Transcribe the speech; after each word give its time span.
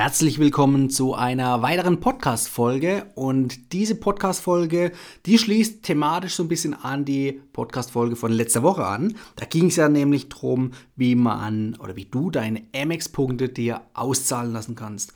Herzlich 0.00 0.38
willkommen 0.38 0.88
zu 0.88 1.12
einer 1.12 1.60
weiteren 1.60 2.00
Podcast-Folge. 2.00 3.04
Und 3.16 3.74
diese 3.74 3.94
Podcast-Folge, 3.94 4.92
die 5.26 5.36
schließt 5.36 5.82
thematisch 5.82 6.36
so 6.36 6.42
ein 6.42 6.48
bisschen 6.48 6.72
an 6.72 7.04
die 7.04 7.42
Podcast-Folge 7.52 8.16
von 8.16 8.32
letzter 8.32 8.62
Woche 8.62 8.86
an. 8.86 9.14
Da 9.36 9.44
ging 9.44 9.66
es 9.66 9.76
ja 9.76 9.90
nämlich 9.90 10.30
darum, 10.30 10.70
wie 10.96 11.16
man 11.16 11.76
oder 11.80 11.96
wie 11.96 12.06
du 12.06 12.30
deine 12.30 12.62
Amex-Punkte 12.74 13.50
dir 13.50 13.82
auszahlen 13.92 14.54
lassen 14.54 14.74
kannst. 14.74 15.12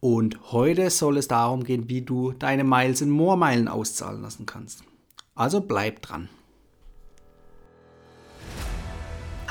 Und 0.00 0.52
heute 0.52 0.90
soll 0.90 1.16
es 1.16 1.28
darum 1.28 1.64
gehen, 1.64 1.88
wie 1.88 2.02
du 2.02 2.32
deine 2.32 2.62
Miles 2.62 3.00
in 3.00 3.08
More 3.08 3.38
Meilen 3.38 3.68
auszahlen 3.68 4.20
lassen 4.20 4.44
kannst. 4.44 4.84
Also 5.34 5.62
bleib 5.62 6.02
dran. 6.02 6.28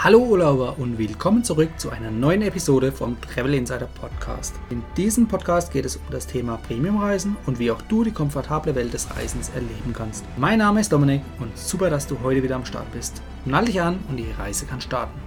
Hallo 0.05 0.19
Urlauber 0.19 0.77
und 0.77 0.99
willkommen 0.99 1.43
zurück 1.43 1.71
zu 1.79 1.89
einer 1.89 2.11
neuen 2.11 2.43
Episode 2.43 2.91
vom 2.91 3.19
Travel 3.21 3.55
Insider 3.55 3.87
Podcast. 3.87 4.53
In 4.69 4.83
diesem 4.95 5.27
Podcast 5.27 5.73
geht 5.73 5.83
es 5.83 5.95
um 5.95 6.03
das 6.11 6.27
Thema 6.27 6.57
Premiumreisen 6.57 7.35
und 7.47 7.57
wie 7.57 7.71
auch 7.71 7.81
du 7.81 8.03
die 8.03 8.11
komfortable 8.11 8.75
Welt 8.75 8.93
des 8.93 9.09
Reisens 9.09 9.49
erleben 9.49 9.93
kannst. 9.93 10.23
Mein 10.37 10.59
Name 10.59 10.81
ist 10.81 10.93
Dominik 10.93 11.23
und 11.39 11.57
super, 11.57 11.89
dass 11.89 12.05
du 12.05 12.19
heute 12.21 12.43
wieder 12.43 12.55
am 12.55 12.65
Start 12.65 12.85
bist. 12.91 13.19
Nall 13.45 13.65
dich 13.65 13.81
an 13.81 13.97
und 14.07 14.17
die 14.17 14.29
Reise 14.37 14.67
kann 14.67 14.79
starten. 14.79 15.19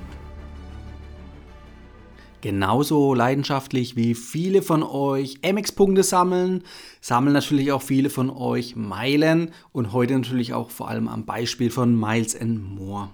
Genauso 2.41 3.15
leidenschaftlich 3.15 3.97
wie 3.97 4.15
viele 4.15 4.63
von 4.63 4.85
euch 4.85 5.41
MX-Punkte 5.43 6.05
sammeln, 6.05 6.63
sammeln 7.01 7.33
natürlich 7.33 7.73
auch 7.73 7.83
viele 7.83 8.11
von 8.11 8.31
euch 8.31 8.77
Meilen 8.77 9.51
und 9.73 9.93
heute 9.93 10.15
natürlich 10.15 10.55
auch 10.55 10.71
vor 10.71 10.89
allem 10.89 11.09
am 11.09 11.25
Beispiel 11.25 11.73
von 11.73 11.99
Miles 11.99 12.41
and 12.41 12.63
More. 12.77 13.11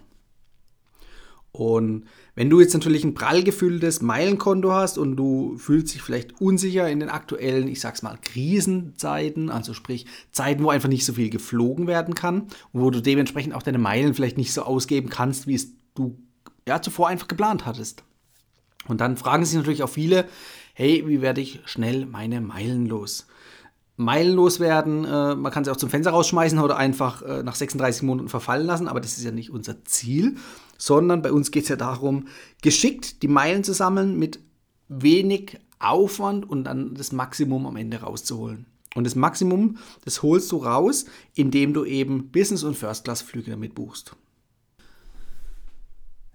Und 1.56 2.06
wenn 2.34 2.50
du 2.50 2.58
jetzt 2.58 2.74
natürlich 2.74 3.04
ein 3.04 3.14
prall 3.14 3.44
gefülltes 3.44 4.02
Meilenkonto 4.02 4.72
hast 4.72 4.98
und 4.98 5.14
du 5.14 5.56
fühlst 5.56 5.94
dich 5.94 6.02
vielleicht 6.02 6.40
unsicher 6.40 6.90
in 6.90 6.98
den 6.98 7.10
aktuellen, 7.10 7.68
ich 7.68 7.80
sag's 7.80 8.02
mal, 8.02 8.18
Krisenzeiten, 8.20 9.50
also 9.50 9.72
sprich 9.72 10.06
Zeiten, 10.32 10.64
wo 10.64 10.70
einfach 10.70 10.88
nicht 10.88 11.06
so 11.06 11.12
viel 11.12 11.30
geflogen 11.30 11.86
werden 11.86 12.14
kann 12.14 12.48
und 12.72 12.82
wo 12.82 12.90
du 12.90 13.00
dementsprechend 13.00 13.54
auch 13.54 13.62
deine 13.62 13.78
Meilen 13.78 14.14
vielleicht 14.14 14.36
nicht 14.36 14.52
so 14.52 14.62
ausgeben 14.62 15.10
kannst, 15.10 15.46
wie 15.46 15.54
es 15.54 15.68
du 15.94 16.18
ja 16.66 16.82
zuvor 16.82 17.06
einfach 17.06 17.28
geplant 17.28 17.66
hattest. 17.66 18.02
Und 18.88 19.00
dann 19.00 19.16
fragen 19.16 19.44
sich 19.44 19.56
natürlich 19.56 19.84
auch 19.84 19.88
viele, 19.88 20.26
hey, 20.72 21.04
wie 21.06 21.22
werde 21.22 21.40
ich 21.40 21.60
schnell 21.66 22.04
meine 22.04 22.40
Meilen 22.40 22.86
los? 22.86 23.28
Meilen 23.96 24.34
loswerden, 24.34 25.04
äh, 25.04 25.36
man 25.36 25.52
kann 25.52 25.64
sie 25.64 25.70
auch 25.70 25.76
zum 25.76 25.88
Fenster 25.88 26.10
rausschmeißen 26.10 26.58
oder 26.58 26.76
einfach 26.76 27.22
äh, 27.22 27.44
nach 27.44 27.54
36 27.54 28.02
Monaten 28.02 28.28
verfallen 28.28 28.66
lassen, 28.66 28.88
aber 28.88 29.00
das 29.00 29.16
ist 29.18 29.24
ja 29.24 29.30
nicht 29.30 29.50
unser 29.50 29.84
Ziel, 29.84 30.34
sondern 30.84 31.22
bei 31.22 31.32
uns 31.32 31.50
geht 31.50 31.62
es 31.62 31.70
ja 31.70 31.76
darum, 31.76 32.28
geschickt 32.60 33.22
die 33.22 33.28
Meilen 33.28 33.64
zu 33.64 33.72
sammeln 33.72 34.18
mit 34.18 34.38
wenig 34.88 35.58
Aufwand 35.78 36.48
und 36.48 36.64
dann 36.64 36.94
das 36.94 37.10
Maximum 37.10 37.66
am 37.66 37.76
Ende 37.76 38.02
rauszuholen. 38.02 38.66
Und 38.94 39.04
das 39.04 39.14
Maximum, 39.14 39.78
das 40.04 40.22
holst 40.22 40.52
du 40.52 40.58
raus, 40.58 41.06
indem 41.34 41.72
du 41.72 41.86
eben 41.86 42.30
Business- 42.30 42.64
und 42.64 42.76
First-Class-Flüge 42.76 43.52
damit 43.52 43.74
buchst. 43.74 44.14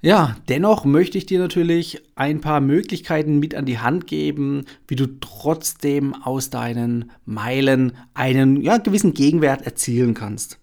Ja, 0.02 0.36
dennoch 0.48 0.84
möchte 0.84 1.20
ich 1.20 1.28
dir 1.28 1.38
natürlich 1.38 2.02
ein 2.16 2.42
paar 2.42 2.60
Möglichkeiten 2.60 3.38
mit 3.38 3.54
an 3.54 3.68
die 3.68 3.78
Hand 3.78 4.08
geben, 4.08 4.66
wie 4.88 4.96
du 4.96 5.20
trotzdem 5.20 6.16
aus 6.16 6.50
deinen 6.50 7.12
Meilen 7.24 7.96
einen 8.16 8.62
ja, 8.62 8.78
gewissen 8.78 9.14
Gegenwert 9.14 9.62
erzielen 9.62 10.16
kannst. 10.16 10.60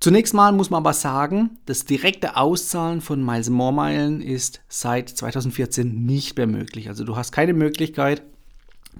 Zunächst 0.00 0.32
mal 0.32 0.52
muss 0.52 0.70
man 0.70 0.78
aber 0.78 0.94
sagen, 0.94 1.58
das 1.66 1.84
direkte 1.84 2.38
Auszahlen 2.38 3.02
von 3.02 3.22
Miles 3.22 3.50
More 3.50 3.74
Meilen 3.74 4.22
ist 4.22 4.62
seit 4.66 5.10
2014 5.10 6.06
nicht 6.06 6.38
mehr 6.38 6.46
möglich. 6.46 6.88
Also 6.88 7.04
du 7.04 7.16
hast 7.16 7.32
keine 7.32 7.52
Möglichkeit, 7.52 8.22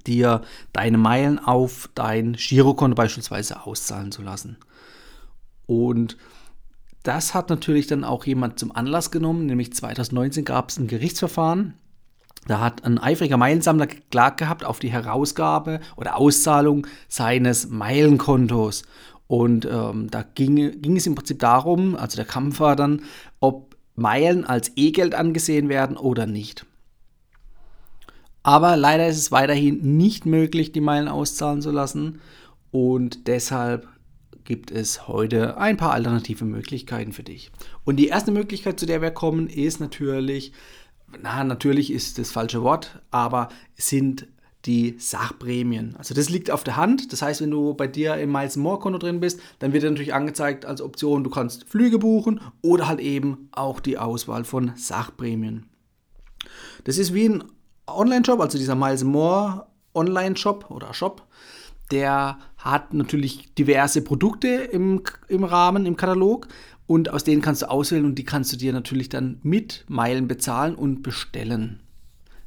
dir 0.05 0.41
deine 0.73 0.99
Meilen 0.99 1.39
auf 1.39 1.89
dein 1.95 2.33
Girokonto 2.33 2.93
beispielsweise 2.93 3.65
auszahlen 3.65 4.11
zu 4.11 4.21
lassen. 4.21 4.57
Und 5.65 6.17
das 7.01 7.33
hat 7.33 7.49
natürlich 7.49 7.87
dann 7.87 8.03
auch 8.03 8.25
jemand 8.27 8.59
zum 8.59 8.71
Anlass 8.71 9.09
genommen, 9.09 9.47
nämlich 9.47 9.73
2019 9.73 10.45
gab 10.45 10.69
es 10.69 10.77
ein 10.77 10.87
Gerichtsverfahren. 10.87 11.73
Da 12.47 12.59
hat 12.59 12.83
ein 12.85 12.99
eifriger 12.99 13.37
Meilensammler 13.37 13.87
geklagt 13.87 14.37
gehabt 14.37 14.63
auf 14.63 14.79
die 14.79 14.91
Herausgabe 14.91 15.79
oder 15.95 16.17
Auszahlung 16.17 16.85
seines 17.07 17.69
Meilenkontos. 17.69 18.83
Und 19.31 19.63
ähm, 19.63 20.11
da 20.11 20.23
ging, 20.23 20.81
ging 20.81 20.97
es 20.97 21.07
im 21.07 21.15
Prinzip 21.15 21.39
darum, 21.39 21.95
also 21.95 22.17
der 22.17 22.25
Kampf 22.25 22.59
war 22.59 22.75
dann, 22.75 23.03
ob 23.39 23.77
Meilen 23.95 24.43
als 24.43 24.73
E-Geld 24.75 25.15
angesehen 25.15 25.69
werden 25.69 25.95
oder 25.95 26.25
nicht. 26.25 26.65
Aber 28.43 28.75
leider 28.75 29.07
ist 29.07 29.15
es 29.15 29.31
weiterhin 29.31 29.95
nicht 29.95 30.25
möglich, 30.25 30.73
die 30.73 30.81
Meilen 30.81 31.07
auszahlen 31.07 31.61
zu 31.61 31.71
lassen. 31.71 32.19
Und 32.71 33.29
deshalb 33.29 33.87
gibt 34.43 34.69
es 34.69 35.07
heute 35.07 35.57
ein 35.57 35.77
paar 35.77 35.93
alternative 35.93 36.43
Möglichkeiten 36.43 37.13
für 37.13 37.23
dich. 37.23 37.53
Und 37.85 37.95
die 37.95 38.09
erste 38.09 38.33
Möglichkeit, 38.33 38.81
zu 38.81 38.85
der 38.85 39.01
wir 39.01 39.11
kommen, 39.11 39.47
ist 39.47 39.79
natürlich, 39.79 40.51
na, 41.21 41.45
natürlich 41.45 41.89
ist 41.93 42.17
das 42.17 42.31
falsche 42.31 42.63
Wort, 42.63 43.01
aber 43.11 43.47
sind 43.77 44.27
die 44.65 44.95
Sachprämien. 44.99 45.95
Also 45.97 46.13
das 46.13 46.29
liegt 46.29 46.51
auf 46.51 46.63
der 46.63 46.77
Hand. 46.77 47.11
Das 47.11 47.21
heißt, 47.21 47.41
wenn 47.41 47.51
du 47.51 47.73
bei 47.73 47.87
dir 47.87 48.15
im 48.15 48.31
Miles 48.31 48.57
More 48.57 48.79
Konto 48.79 48.99
drin 48.99 49.19
bist, 49.19 49.39
dann 49.59 49.73
wird 49.73 49.83
dir 49.83 49.89
natürlich 49.89 50.13
angezeigt 50.13 50.65
als 50.65 50.81
Option, 50.81 51.23
du 51.23 51.29
kannst 51.29 51.67
Flüge 51.67 51.99
buchen 51.99 52.39
oder 52.61 52.87
halt 52.87 52.99
eben 52.99 53.49
auch 53.51 53.79
die 53.79 53.97
Auswahl 53.97 54.43
von 54.43 54.73
Sachprämien. 54.75 55.65
Das 56.83 56.97
ist 56.97 57.13
wie 57.13 57.29
ein 57.29 57.43
Online-Shop, 57.87 58.39
also 58.39 58.57
dieser 58.57 58.75
Miles 58.75 59.03
More 59.03 59.67
Online-Shop 59.93 60.69
oder 60.69 60.93
Shop. 60.93 61.27
Der 61.91 62.37
hat 62.57 62.93
natürlich 62.93 63.53
diverse 63.55 64.01
Produkte 64.01 64.47
im, 64.47 65.01
im 65.27 65.43
Rahmen, 65.43 65.85
im 65.85 65.97
Katalog 65.97 66.47
und 66.87 67.09
aus 67.09 67.23
denen 67.23 67.41
kannst 67.41 67.63
du 67.63 67.69
auswählen 67.69 68.05
und 68.05 68.15
die 68.15 68.23
kannst 68.23 68.53
du 68.53 68.57
dir 68.57 68.71
natürlich 68.73 69.09
dann 69.09 69.39
mit 69.43 69.85
Meilen 69.87 70.27
bezahlen 70.27 70.75
und 70.75 71.03
bestellen. 71.03 71.81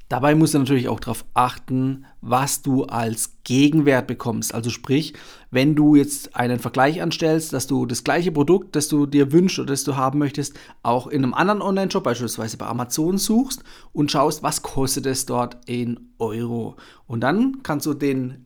Dabei 0.09 0.35
musst 0.35 0.53
du 0.53 0.59
natürlich 0.59 0.89
auch 0.89 1.01
darauf 1.01 1.25
achten, 1.33 2.05
was 2.21 2.61
du 2.61 2.85
als 2.85 3.39
Gegenwert 3.43 4.07
bekommst. 4.07 4.55
Also 4.55 4.69
sprich, 4.69 5.15
wenn 5.51 5.75
du 5.75 5.97
jetzt 5.97 6.37
einen 6.37 6.59
Vergleich 6.59 7.01
anstellst, 7.01 7.55
dass 7.55 7.67
du 7.67 7.87
das 7.87 8.05
gleiche 8.05 8.31
Produkt, 8.31 8.77
das 8.77 8.89
du 8.89 9.07
dir 9.07 9.33
wünschst 9.33 9.59
oder 9.59 9.73
das 9.73 9.85
du 9.85 9.97
haben 9.97 10.19
möchtest, 10.19 10.59
auch 10.83 11.07
in 11.07 11.25
einem 11.25 11.33
anderen 11.33 11.63
Online-Shop, 11.63 12.05
beispielsweise 12.05 12.59
bei 12.59 12.67
Amazon 12.67 13.17
suchst 13.17 13.65
und 13.93 14.13
schaust, 14.13 14.43
was 14.43 14.63
kostet 14.63 15.07
es 15.07 15.25
dort 15.25 15.59
in 15.67 16.13
Euro. 16.19 16.77
Und 17.07 17.21
dann 17.21 17.63
kannst 17.63 17.87
du 17.87 17.95
den 17.95 18.45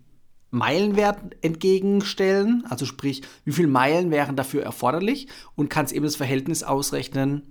Meilenwert 0.50 1.18
entgegenstellen, 1.42 2.64
also 2.68 2.86
sprich, 2.86 3.22
wie 3.44 3.52
viele 3.52 3.68
Meilen 3.68 4.10
wären 4.10 4.36
dafür 4.36 4.62
erforderlich 4.62 5.28
und 5.56 5.68
kannst 5.68 5.92
eben 5.92 6.04
das 6.04 6.16
Verhältnis 6.16 6.62
ausrechnen, 6.62 7.42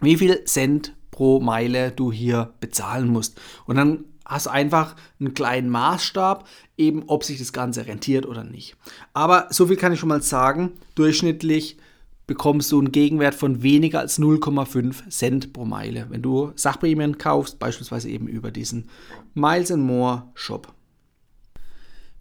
wie 0.00 0.16
viel 0.16 0.44
Cent 0.44 0.94
pro 1.16 1.40
Meile 1.40 1.90
du 1.90 2.12
hier 2.12 2.54
bezahlen 2.60 3.08
musst. 3.08 3.40
Und 3.64 3.76
dann 3.76 4.04
hast 4.24 4.46
du 4.46 4.50
einfach 4.50 4.94
einen 5.18 5.34
kleinen 5.34 5.70
Maßstab, 5.70 6.46
eben 6.76 7.04
ob 7.08 7.24
sich 7.24 7.38
das 7.38 7.52
Ganze 7.52 7.86
rentiert 7.86 8.26
oder 8.26 8.44
nicht. 8.44 8.76
Aber 9.14 9.48
so 9.50 9.66
viel 9.66 9.76
kann 9.76 9.92
ich 9.92 9.98
schon 9.98 10.10
mal 10.10 10.22
sagen, 10.22 10.72
durchschnittlich 10.94 11.78
bekommst 12.26 12.70
du 12.72 12.78
einen 12.78 12.92
Gegenwert 12.92 13.34
von 13.34 13.62
weniger 13.62 14.00
als 14.00 14.18
0,5 14.18 15.08
Cent 15.10 15.52
pro 15.52 15.64
Meile, 15.64 16.06
wenn 16.10 16.22
du 16.22 16.52
Sachprämien 16.56 17.18
kaufst, 17.18 17.58
beispielsweise 17.58 18.08
eben 18.08 18.26
über 18.26 18.50
diesen 18.50 18.88
Miles 19.34 19.70
and 19.70 19.84
More 19.84 20.24
Shop. 20.34 20.72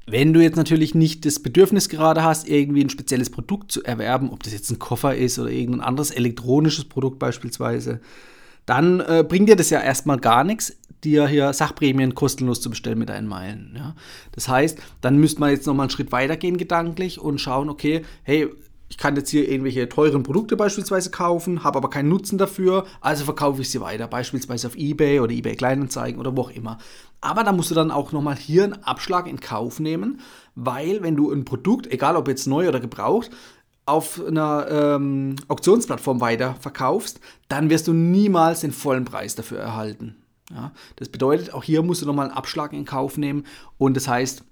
Wenn 0.08 0.34
du 0.34 0.42
jetzt 0.42 0.58
natürlich 0.58 0.94
nicht 0.94 1.26
das 1.26 1.40
Bedürfnis 1.40 1.90
gerade 1.90 2.24
hast, 2.24 2.48
irgendwie 2.48 2.84
ein 2.84 2.92
spezielles 2.92 3.32
Produkt 3.32 3.72
zu 3.72 3.84
erwerben, 3.84 4.30
ob 4.30 4.44
das 4.44 4.54
jetzt 4.54 4.70
ein 4.70 4.78
Koffer 4.78 5.16
ist 5.16 5.40
oder 5.40 5.50
irgendein 5.50 5.82
anderes 5.82 6.12
elektronisches 6.12 6.86
Produkt 6.86 7.18
beispielsweise, 7.18 8.00
dann 8.66 9.00
äh, 9.00 9.26
bringt 9.28 9.50
dir 9.50 9.56
das 9.56 9.70
ja 9.70 9.80
erstmal 9.80 10.20
gar 10.20 10.44
nichts, 10.44 10.76
dir 11.04 11.28
hier 11.28 11.54
Sachprämien 11.54 12.16
kostenlos 12.16 12.62
zu 12.62 12.70
bestellen 12.70 13.00
mit 13.00 13.10
deinen 13.10 13.28
Meilen. 13.28 13.76
Ja? 13.78 13.96
Das 14.32 14.48
heißt, 14.48 14.80
dann 15.02 15.18
müsste 15.18 15.40
man 15.40 15.52
jetzt 15.52 15.68
nochmal 15.68 15.86
einen 15.86 15.92
Schritt 15.92 16.12
weiter 16.12 16.36
gehen 16.36 16.58
gedanklich 16.58 17.20
und 17.20 17.40
schauen, 17.40 17.70
okay, 17.70 18.04
hey, 18.24 18.50
ich 18.88 18.98
kann 18.98 19.16
jetzt 19.16 19.30
hier 19.30 19.50
irgendwelche 19.50 19.90
teuren 19.90 20.24
Produkte 20.24 20.56
beispielsweise 20.56 21.10
kaufen, 21.10 21.64
habe 21.64 21.78
aber 21.78 21.90
keinen 21.90 22.10
Nutzen 22.10 22.38
dafür, 22.38 22.86
also 23.02 23.26
verkaufe 23.26 23.62
ich 23.62 23.70
sie 23.70 23.82
weiter, 23.82 24.08
beispielsweise 24.08 24.68
auf 24.68 24.76
eBay 24.76 25.20
oder 25.20 25.34
eBay 25.34 25.56
Kleinanzeigen 25.56 26.20
oder 26.20 26.36
wo 26.38 26.42
auch 26.42 26.52
immer. 26.52 26.78
Aber 27.20 27.44
da 27.44 27.52
musst 27.52 27.72
du 27.72 27.76
dann 27.76 27.90
auch 27.90 28.12
nochmal 28.12 28.36
hier 28.36 28.64
einen 28.64 28.84
Abschlag 28.84 29.28
in 29.28 29.40
Kauf 29.40 29.80
nehmen, 29.80 30.20
weil 30.54 31.02
wenn 31.02 31.16
du 31.16 31.32
ein 31.32 31.46
Produkt, 31.46 31.92
egal 31.92 32.16
ob 32.16 32.28
jetzt 32.28 32.46
neu 32.46 32.68
oder 32.68 32.80
gebraucht, 32.80 33.32
auf 33.86 34.22
einer 34.26 34.68
ähm, 34.70 35.36
Auktionsplattform 35.48 36.20
weiterverkaufst, 36.22 37.20
dann 37.48 37.70
wirst 37.70 37.88
du 37.88 37.94
niemals 37.94 38.62
den 38.62 38.72
vollen 38.72 39.06
Preis 39.06 39.36
dafür 39.36 39.60
erhalten. 39.60 40.16
Ja, 40.52 40.72
das 40.96 41.10
bedeutet, 41.10 41.54
auch 41.54 41.64
hier 41.64 41.82
musst 41.82 42.02
du 42.02 42.06
nochmal 42.06 42.28
einen 42.28 42.38
Abschlag 42.38 42.74
in 42.74 42.86
Kauf 42.86 43.18
nehmen 43.18 43.46
und 43.78 43.96
das 43.96 44.08
heißt, 44.08 44.44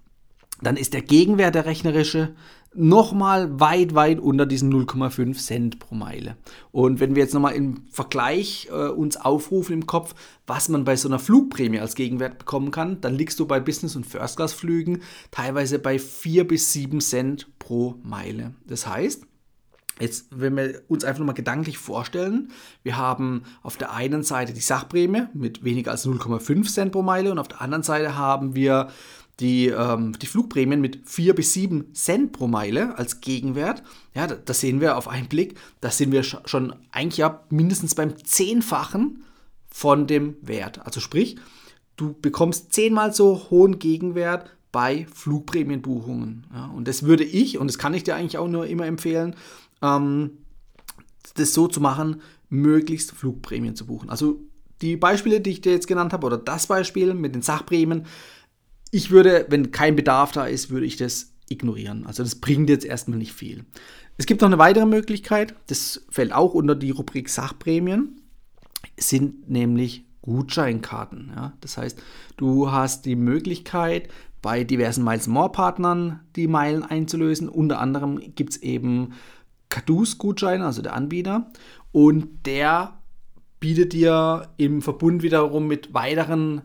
dann 0.62 0.78
ist 0.78 0.94
der 0.94 1.02
Gegenwert 1.02 1.56
der 1.56 1.66
rechnerische 1.66 2.36
nochmal 2.76 3.60
weit, 3.60 3.96
weit 3.96 4.20
unter 4.20 4.46
diesen 4.46 4.74
0,5 4.74 5.38
Cent 5.38 5.80
pro 5.80 5.96
Meile. 5.96 6.38
Und 6.72 7.00
wenn 7.00 7.16
wir 7.16 7.24
jetzt 7.24 7.34
nochmal 7.34 7.54
im 7.54 7.86
Vergleich 7.92 8.70
äh, 8.72 8.88
uns 8.88 9.18
aufrufen 9.18 9.74
im 9.74 9.86
Kopf, 9.86 10.16
was 10.48 10.70
man 10.70 10.84
bei 10.84 10.96
so 10.96 11.08
einer 11.08 11.20
Flugprämie 11.20 11.80
als 11.80 11.96
Gegenwert 11.96 12.40
bekommen 12.40 12.72
kann, 12.72 13.02
dann 13.02 13.16
liegst 13.16 13.40
du 13.40 13.46
bei 13.46 13.60
Business- 13.60 13.96
und 13.96 14.06
First-Class-Flügen 14.06 15.02
teilweise 15.32 15.80
bei 15.80 16.00
4 16.00 16.48
bis 16.48 16.72
7 16.74 17.02
Cent 17.02 17.48
pro 17.60 17.96
Meile. 18.04 18.54
Das 18.66 18.88
heißt, 18.88 19.26
Jetzt, 20.00 20.26
wenn 20.32 20.58
wir 20.58 20.82
uns 20.88 21.04
einfach 21.04 21.20
nochmal 21.20 21.36
gedanklich 21.36 21.78
vorstellen, 21.78 22.52
wir 22.82 22.98
haben 22.98 23.44
auf 23.62 23.78
der 23.78 23.94
einen 23.94 24.24
Seite 24.24 24.52
die 24.52 24.60
Sachprämie 24.60 25.28
mit 25.36 25.64
weniger 25.64 25.92
als 25.92 26.08
0,5 26.08 26.64
Cent 26.74 26.92
pro 26.92 27.04
Meile 27.04 27.32
und 27.32 27.38
auf 27.38 27.48
der 27.48 27.62
anderen 27.62 27.84
Seite 27.84 28.18
haben 28.18 28.56
wir 28.56 28.90
die, 29.40 29.68
ähm, 29.68 30.18
die 30.20 30.28
Flugprämien 30.28 30.80
mit 30.80 31.10
4 31.10 31.34
bis 31.34 31.54
7 31.54 31.94
Cent 31.94 32.34
pro 32.34 32.48
Meile 32.48 32.98
als 32.98 33.22
Gegenwert. 33.22 33.84
Ja, 34.14 34.28
das 34.28 34.60
sehen 34.60 34.80
wir 34.80 34.98
auf 34.98 35.08
einen 35.08 35.28
Blick. 35.28 35.58
Da 35.82 35.90
sind 35.90 36.12
wir 36.12 36.24
schon 36.24 36.76
eigentlich 36.92 37.18
ja 37.18 37.44
mindestens 37.50 37.96
beim 37.96 38.24
Zehnfachen 38.24 39.24
von 39.68 40.06
dem 40.06 40.36
Wert. 40.42 40.86
Also 40.86 41.00
sprich, 41.00 41.38
du 41.98 42.14
bekommst 42.22 42.74
zehnmal 42.74 43.14
so 43.14 43.48
hohen 43.50 43.80
Gegenwert 43.80 44.50
bei 44.72 45.08
Flugprämienbuchungen. 45.14 46.46
Ja, 46.54 46.68
und 46.68 46.88
das 46.88 47.04
würde 47.04 47.24
ich, 47.24 47.58
und 47.58 47.68
das 47.68 47.78
kann 47.78 47.94
ich 47.94 48.04
dir 48.04 48.16
eigentlich 48.16 48.38
auch 48.38 48.48
nur 48.48 48.68
immer 48.68 48.86
empfehlen, 48.86 49.36
ähm, 49.82 50.38
das 51.36 51.54
so 51.54 51.68
zu 51.68 51.82
machen, 51.82 52.22
möglichst 52.50 53.12
Flugprämien 53.12 53.76
zu 53.76 53.88
buchen. 53.88 54.10
Also 54.10 54.40
die 54.82 54.98
Beispiele, 54.98 55.42
die 55.42 55.52
ich 55.52 55.62
dir 55.62 55.72
jetzt 55.72 55.88
genannt 55.88 56.14
habe, 56.14 56.26
oder 56.28 56.38
das 56.38 56.68
Beispiel 56.68 57.14
mit 57.14 57.34
den 57.34 57.42
Sachprämien, 57.42 58.06
ich 58.94 59.10
würde, 59.10 59.48
wenn 59.50 59.72
kein 59.72 59.96
Bedarf 59.96 60.32
da 60.34 60.46
ist, 60.46 60.70
würde 60.70 60.86
ich 60.86 60.98
das 60.98 61.34
ignorieren. 61.50 62.06
Also 62.06 62.22
das 62.22 62.36
bringt 62.36 62.70
jetzt 62.70 62.86
erstmal 62.86 63.18
nicht 63.18 63.34
viel. 63.34 63.66
Es 64.18 64.28
gibt 64.28 64.42
noch 64.42 64.48
eine 64.48 64.60
weitere 64.60 64.86
Möglichkeit, 64.86 65.56
das 65.68 66.06
fällt 66.10 66.32
auch 66.32 66.54
unter 66.54 66.76
die 66.76 66.92
Rubrik 66.92 67.28
Sachprämien, 67.28 68.22
sind 68.96 69.50
nämlich 69.50 70.06
Gutscheinkarten. 70.22 71.32
Ja? 71.36 71.54
Das 71.62 71.78
heißt, 71.78 72.00
du 72.38 72.72
hast 72.72 73.06
die 73.08 73.16
Möglichkeit, 73.16 74.10
bei 74.44 74.64
diversen 74.64 75.04
Miles 75.04 75.26
More 75.26 75.52
Partnern 75.52 76.20
die 76.36 76.48
Meilen 76.48 76.84
einzulösen. 76.84 77.50
Unter 77.50 77.80
anderem 77.80 78.20
gibt 78.36 78.52
es 78.52 78.58
eben 78.58 79.14
Cadus-Gutscheine, 79.70 80.66
also 80.66 80.84
der 80.84 80.94
Anbieter. 80.94 81.50
Und 81.92 82.46
der 82.46 83.00
bietet 83.60 83.94
dir 83.94 84.50
im 84.58 84.82
Verbund 84.84 85.24
wiederum 85.24 85.68
mit 85.68 85.94
weiteren 85.94 86.62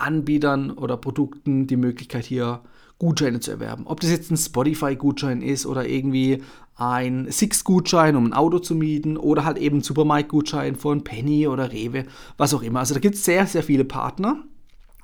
Anbietern 0.00 0.70
oder 0.70 0.96
Produkten 0.96 1.66
die 1.66 1.76
Möglichkeit, 1.76 2.24
hier 2.24 2.60
Gutscheine 2.98 3.40
zu 3.40 3.50
erwerben. 3.50 3.86
Ob 3.86 4.00
das 4.00 4.10
jetzt 4.10 4.30
ein 4.30 4.36
Spotify-Gutschein 4.36 5.42
ist 5.42 5.66
oder 5.66 5.88
irgendwie 5.88 6.42
ein 6.76 7.30
Six-Gutschein, 7.30 8.16
um 8.16 8.26
ein 8.26 8.32
Auto 8.32 8.58
zu 8.58 8.74
mieten 8.74 9.16
oder 9.16 9.44
halt 9.44 9.58
eben 9.58 9.78
ein 9.78 9.82
Supermarkt-Gutschein 9.82 10.76
von 10.76 11.04
Penny 11.04 11.46
oder 11.46 11.72
Rewe, 11.72 12.04
was 12.36 12.54
auch 12.54 12.62
immer. 12.62 12.80
Also 12.80 12.94
da 12.94 13.00
gibt 13.00 13.16
es 13.16 13.24
sehr, 13.24 13.46
sehr 13.46 13.62
viele 13.62 13.84
Partner 13.84 14.42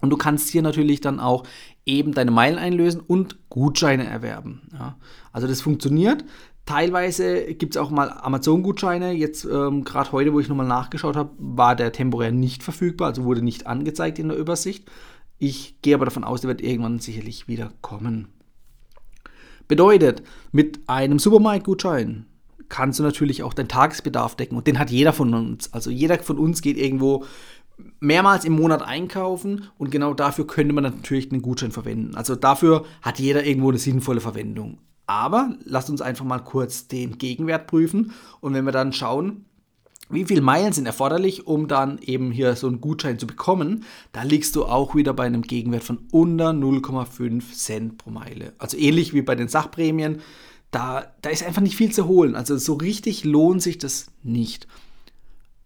und 0.00 0.10
du 0.10 0.16
kannst 0.16 0.50
hier 0.50 0.62
natürlich 0.62 1.00
dann 1.00 1.20
auch 1.20 1.44
eben 1.84 2.12
deine 2.12 2.30
Meilen 2.30 2.58
einlösen 2.58 3.00
und 3.00 3.38
Gutscheine 3.48 4.06
erwerben. 4.06 4.62
Ja. 4.72 4.96
Also 5.32 5.46
das 5.46 5.60
funktioniert. 5.60 6.24
Teilweise 6.66 7.54
gibt 7.54 7.76
es 7.76 7.80
auch 7.80 7.90
mal 7.90 8.10
Amazon-Gutscheine. 8.10 9.12
Jetzt, 9.12 9.44
ähm, 9.44 9.84
gerade 9.84 10.10
heute, 10.10 10.32
wo 10.32 10.40
ich 10.40 10.48
nochmal 10.48 10.66
nachgeschaut 10.66 11.14
habe, 11.14 11.30
war 11.38 11.76
der 11.76 11.92
temporär 11.92 12.32
nicht 12.32 12.64
verfügbar, 12.64 13.08
also 13.08 13.22
wurde 13.22 13.40
nicht 13.40 13.68
angezeigt 13.68 14.18
in 14.18 14.28
der 14.28 14.36
Übersicht. 14.36 14.90
Ich 15.38 15.80
gehe 15.82 15.94
aber 15.94 16.06
davon 16.06 16.24
aus, 16.24 16.40
der 16.40 16.48
wird 16.48 16.60
irgendwann 16.60 16.98
sicherlich 16.98 17.46
wieder 17.46 17.70
kommen. 17.82 18.28
Bedeutet, 19.68 20.24
mit 20.50 20.80
einem 20.88 21.20
Supermarkt-Gutschein 21.20 22.26
kannst 22.68 22.98
du 22.98 23.04
natürlich 23.04 23.44
auch 23.44 23.54
deinen 23.54 23.68
Tagesbedarf 23.68 24.34
decken 24.34 24.56
und 24.56 24.66
den 24.66 24.80
hat 24.80 24.90
jeder 24.90 25.12
von 25.12 25.32
uns. 25.34 25.72
Also 25.72 25.90
jeder 25.90 26.18
von 26.18 26.36
uns 26.36 26.62
geht 26.62 26.78
irgendwo 26.78 27.24
mehrmals 28.00 28.44
im 28.44 28.54
Monat 28.54 28.82
einkaufen 28.82 29.68
und 29.78 29.92
genau 29.92 30.14
dafür 30.14 30.48
könnte 30.48 30.72
man 30.72 30.82
natürlich 30.82 31.28
den 31.28 31.42
Gutschein 31.42 31.70
verwenden. 31.70 32.16
Also 32.16 32.34
dafür 32.34 32.84
hat 33.02 33.20
jeder 33.20 33.44
irgendwo 33.44 33.68
eine 33.68 33.78
sinnvolle 33.78 34.20
Verwendung. 34.20 34.78
Aber 35.06 35.54
lasst 35.64 35.90
uns 35.90 36.00
einfach 36.00 36.24
mal 36.24 36.40
kurz 36.40 36.88
den 36.88 37.18
Gegenwert 37.18 37.66
prüfen. 37.66 38.12
Und 38.40 38.54
wenn 38.54 38.64
wir 38.64 38.72
dann 38.72 38.92
schauen, 38.92 39.44
wie 40.08 40.24
viele 40.24 40.40
Meilen 40.40 40.72
sind 40.72 40.86
erforderlich, 40.86 41.46
um 41.46 41.66
dann 41.66 41.98
eben 41.98 42.30
hier 42.30 42.54
so 42.54 42.68
einen 42.68 42.80
Gutschein 42.80 43.18
zu 43.18 43.26
bekommen, 43.26 43.84
da 44.12 44.22
liegst 44.22 44.54
du 44.54 44.64
auch 44.64 44.94
wieder 44.94 45.12
bei 45.14 45.24
einem 45.24 45.42
Gegenwert 45.42 45.82
von 45.82 45.98
unter 46.12 46.50
0,5 46.50 47.52
Cent 47.52 47.98
pro 47.98 48.10
Meile. 48.10 48.52
Also 48.58 48.76
ähnlich 48.76 49.14
wie 49.14 49.22
bei 49.22 49.34
den 49.34 49.48
Sachprämien. 49.48 50.20
Da, 50.70 51.06
da 51.22 51.30
ist 51.30 51.44
einfach 51.44 51.62
nicht 51.62 51.76
viel 51.76 51.92
zu 51.92 52.06
holen. 52.06 52.36
Also 52.36 52.56
so 52.56 52.74
richtig 52.74 53.24
lohnt 53.24 53.62
sich 53.62 53.78
das 53.78 54.06
nicht. 54.22 54.68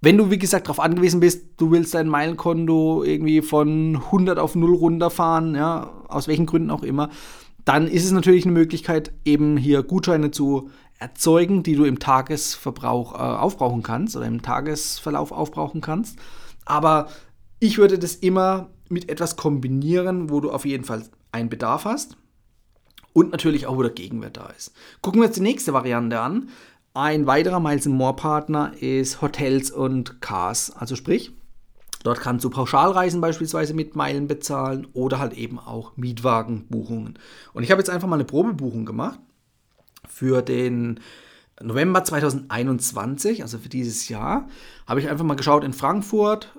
Wenn 0.02 0.16
du, 0.16 0.30
wie 0.30 0.38
gesagt, 0.38 0.66
darauf 0.66 0.80
angewiesen 0.80 1.20
bist, 1.20 1.44
du 1.58 1.70
willst 1.70 1.92
dein 1.92 2.08
Meilenkonto 2.08 3.04
irgendwie 3.04 3.42
von 3.42 3.96
100 3.96 4.38
auf 4.38 4.54
0 4.54 4.74
runterfahren, 4.74 5.54
ja, 5.54 5.90
aus 6.08 6.26
welchen 6.26 6.46
Gründen 6.46 6.70
auch 6.70 6.82
immer, 6.82 7.10
dann 7.70 7.86
ist 7.86 8.04
es 8.04 8.10
natürlich 8.10 8.46
eine 8.46 8.52
Möglichkeit, 8.52 9.12
eben 9.24 9.56
hier 9.56 9.84
Gutscheine 9.84 10.32
zu 10.32 10.70
erzeugen, 10.98 11.62
die 11.62 11.76
du 11.76 11.84
im 11.84 12.00
Tagesverbrauch 12.00 13.14
äh, 13.14 13.18
aufbrauchen 13.18 13.84
kannst 13.84 14.16
oder 14.16 14.26
im 14.26 14.42
Tagesverlauf 14.42 15.30
aufbrauchen 15.30 15.80
kannst. 15.80 16.18
Aber 16.64 17.06
ich 17.60 17.78
würde 17.78 17.96
das 17.96 18.16
immer 18.16 18.70
mit 18.88 19.08
etwas 19.08 19.36
kombinieren, 19.36 20.30
wo 20.30 20.40
du 20.40 20.50
auf 20.50 20.64
jeden 20.64 20.82
Fall 20.82 21.04
einen 21.30 21.48
Bedarf 21.48 21.84
hast 21.84 22.16
und 23.12 23.30
natürlich 23.30 23.68
auch, 23.68 23.76
wo 23.76 23.82
der 23.82 23.92
Gegenwert 23.92 24.36
da 24.36 24.48
ist. 24.48 24.72
Gucken 25.00 25.20
wir 25.20 25.28
uns 25.28 25.36
die 25.36 25.40
nächste 25.40 25.72
Variante 25.72 26.18
an. 26.18 26.48
Ein 26.92 27.28
weiterer 27.28 27.60
Miles 27.60 27.86
More 27.86 28.16
Partner 28.16 28.72
ist 28.80 29.22
Hotels 29.22 29.70
und 29.70 30.20
Cars. 30.20 30.72
Also 30.72 30.96
sprich, 30.96 31.30
Dort 32.02 32.20
kannst 32.20 32.44
du 32.44 32.50
Pauschalreisen 32.50 33.20
beispielsweise 33.20 33.74
mit 33.74 33.94
Meilen 33.94 34.26
bezahlen 34.26 34.86
oder 34.94 35.18
halt 35.18 35.34
eben 35.34 35.58
auch 35.58 35.96
Mietwagenbuchungen. 35.96 37.18
Und 37.52 37.62
ich 37.62 37.70
habe 37.70 37.80
jetzt 37.80 37.90
einfach 37.90 38.08
mal 38.08 38.16
eine 38.16 38.24
Probebuchung 38.24 38.86
gemacht 38.86 39.20
für 40.08 40.40
den 40.40 41.00
November 41.62 42.02
2021, 42.02 43.42
also 43.42 43.58
für 43.58 43.68
dieses 43.68 44.08
Jahr, 44.08 44.48
habe 44.86 45.00
ich 45.00 45.10
einfach 45.10 45.24
mal 45.24 45.34
geschaut 45.34 45.62
in 45.62 45.74
Frankfurt, 45.74 46.58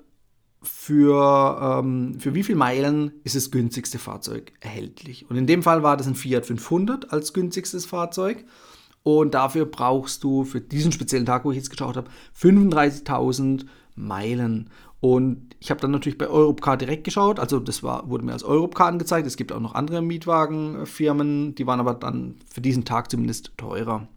für, 0.64 1.80
ähm, 1.80 2.20
für 2.20 2.36
wie 2.36 2.44
viele 2.44 2.60
Meilen 2.60 3.14
ist 3.24 3.36
das 3.36 3.50
günstigste 3.50 3.98
Fahrzeug 3.98 4.54
erhältlich. 4.60 5.28
Und 5.28 5.36
in 5.36 5.48
dem 5.48 5.64
Fall 5.64 5.82
war 5.82 5.98
das 5.98 6.06
ein 6.06 6.16
Fiat 6.16 6.46
500 6.46 7.12
als 7.12 7.34
günstigstes 7.34 7.86
Fahrzeug. 7.88 8.46
Und 9.04 9.34
dafür 9.34 9.66
brauchst 9.66 10.24
du 10.24 10.44
für 10.44 10.62
diesen 10.62 10.92
speziellen 10.92 11.26
Tag, 11.26 11.46
wo 11.46 11.52
ich 11.52 11.58
jetzt 11.58 11.72
geschaut 11.72 11.98
habe, 11.98 12.12
35.000 12.40 13.66
Meilen. 14.02 14.70
Und 15.00 15.56
ich 15.60 15.72
habe 15.72 15.82
dann 15.82 15.92
natürlich 15.92 16.18
bei 16.18 16.28
Europcar 16.28 16.78
direkt 16.78 17.04
geschaut, 17.04 17.40
also 17.40 17.60
das 17.60 17.82
war, 17.82 18.10
wurde 18.10 18.26
mir 18.26 18.34
als 18.34 18.44
Europcar 18.44 18.88
angezeigt. 18.88 19.26
Es 19.26 19.38
gibt 19.38 19.52
auch 19.52 19.60
noch 19.60 19.74
andere 19.74 20.02
Mietwagenfirmen, 20.02 21.56
die 21.56 21.66
waren 21.66 21.80
aber 21.80 21.94
dann 21.94 22.36
für 22.52 22.62
diesen 22.62 22.86
Tag 22.86 23.10
zumindest 23.10 23.52
teurer. 23.58 24.08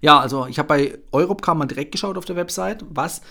Ja, 0.00 0.18
also 0.18 0.46
ich 0.46 0.58
habe 0.58 0.68
bei 0.68 0.98
Europcar 1.12 1.54
mal 1.54 1.66
direkt 1.66 1.92
geschaut 1.92 2.16
auf 2.18 2.24
der 2.24 2.36
Website, 2.36 2.84
was 2.88 3.22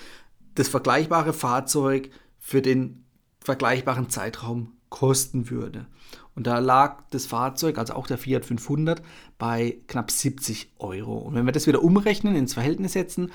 das 0.56 0.68
vergleichbare 0.68 1.34
Fahrzeug 1.34 2.12
für 2.40 2.62
den 2.62 3.06
vergleichbaren 3.40 4.10
Zeitraum 4.10 4.74
kosten 4.90 5.50
würde. 5.50 5.88
Und 6.36 6.48
da 6.48 6.60
lag 6.60 7.04
das 7.10 7.26
Fahrzeug, 7.26 7.78
also 7.78 7.94
auch 7.94 8.08
der 8.08 8.18
Fiat 8.18 8.46
500, 8.46 9.02
bei 9.38 9.80
knapp 9.88 10.12
70 10.12 10.74
Euro. 10.80 11.18
Und 11.18 11.36
wenn 11.36 11.46
wir 11.46 11.52
das 11.52 11.68
wieder 11.68 11.84
umrechnen, 11.84 12.36
ins 12.36 12.54
Verhältnis 12.54 12.94
setzen, 12.94 13.32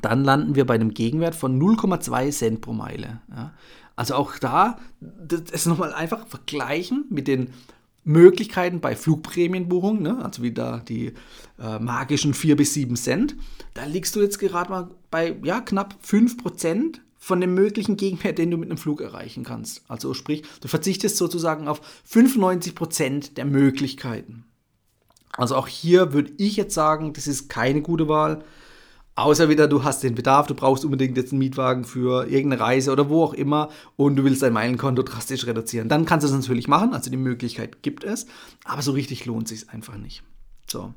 dann 0.00 0.24
landen 0.24 0.54
wir 0.54 0.66
bei 0.66 0.74
einem 0.74 0.94
Gegenwert 0.94 1.34
von 1.34 1.60
0,2 1.60 2.30
Cent 2.30 2.60
pro 2.60 2.72
Meile. 2.72 3.20
Ja. 3.30 3.52
Also 3.94 4.14
auch 4.14 4.38
da, 4.38 4.78
das 5.00 5.42
ist 5.50 5.66
nochmal 5.66 5.92
einfach 5.92 6.26
vergleichen 6.26 7.04
mit 7.10 7.28
den 7.28 7.50
Möglichkeiten 8.04 8.80
bei 8.80 8.96
Flugprämienbuchungen, 8.96 10.02
ne? 10.02 10.24
also 10.24 10.42
wieder 10.42 10.82
die 10.88 11.12
äh, 11.60 11.78
magischen 11.78 12.34
4 12.34 12.56
bis 12.56 12.74
7 12.74 12.96
Cent. 12.96 13.36
Da 13.74 13.84
liegst 13.84 14.16
du 14.16 14.20
jetzt 14.20 14.38
gerade 14.38 14.70
mal 14.70 14.88
bei 15.10 15.36
ja, 15.44 15.60
knapp 15.60 15.94
5 16.00 16.38
Prozent 16.38 17.00
von 17.18 17.40
dem 17.40 17.54
möglichen 17.54 17.96
Gegenwert, 17.96 18.38
den 18.38 18.50
du 18.50 18.56
mit 18.56 18.68
einem 18.68 18.78
Flug 18.78 19.00
erreichen 19.00 19.44
kannst. 19.44 19.82
Also 19.86 20.14
sprich, 20.14 20.42
du 20.60 20.66
verzichtest 20.66 21.16
sozusagen 21.16 21.68
auf 21.68 21.80
95 22.04 22.74
Prozent 22.74 23.36
der 23.36 23.44
Möglichkeiten. 23.44 24.44
Also 25.36 25.54
auch 25.54 25.68
hier 25.68 26.12
würde 26.12 26.32
ich 26.38 26.56
jetzt 26.56 26.74
sagen, 26.74 27.12
das 27.12 27.28
ist 27.28 27.48
keine 27.48 27.82
gute 27.82 28.08
Wahl. 28.08 28.44
Außer 29.14 29.50
wieder, 29.50 29.68
du 29.68 29.84
hast 29.84 30.02
den 30.02 30.14
Bedarf, 30.14 30.46
du 30.46 30.54
brauchst 30.54 30.84
unbedingt 30.86 31.18
jetzt 31.18 31.32
einen 31.32 31.40
Mietwagen 31.40 31.84
für 31.84 32.26
irgendeine 32.26 32.62
Reise 32.62 32.92
oder 32.92 33.10
wo 33.10 33.24
auch 33.24 33.34
immer 33.34 33.68
und 33.96 34.16
du 34.16 34.24
willst 34.24 34.42
dein 34.42 34.54
Meilenkonto 34.54 35.02
drastisch 35.02 35.46
reduzieren. 35.46 35.90
Dann 35.90 36.06
kannst 36.06 36.24
du 36.24 36.28
es 36.28 36.34
natürlich 36.34 36.66
machen, 36.66 36.94
also 36.94 37.10
die 37.10 37.18
Möglichkeit 37.18 37.82
gibt 37.82 38.04
es, 38.04 38.26
aber 38.64 38.80
so 38.80 38.92
richtig 38.92 39.26
lohnt 39.26 39.48
sich 39.48 39.68
einfach 39.68 39.98
nicht. 39.98 40.22
So. 40.66 40.94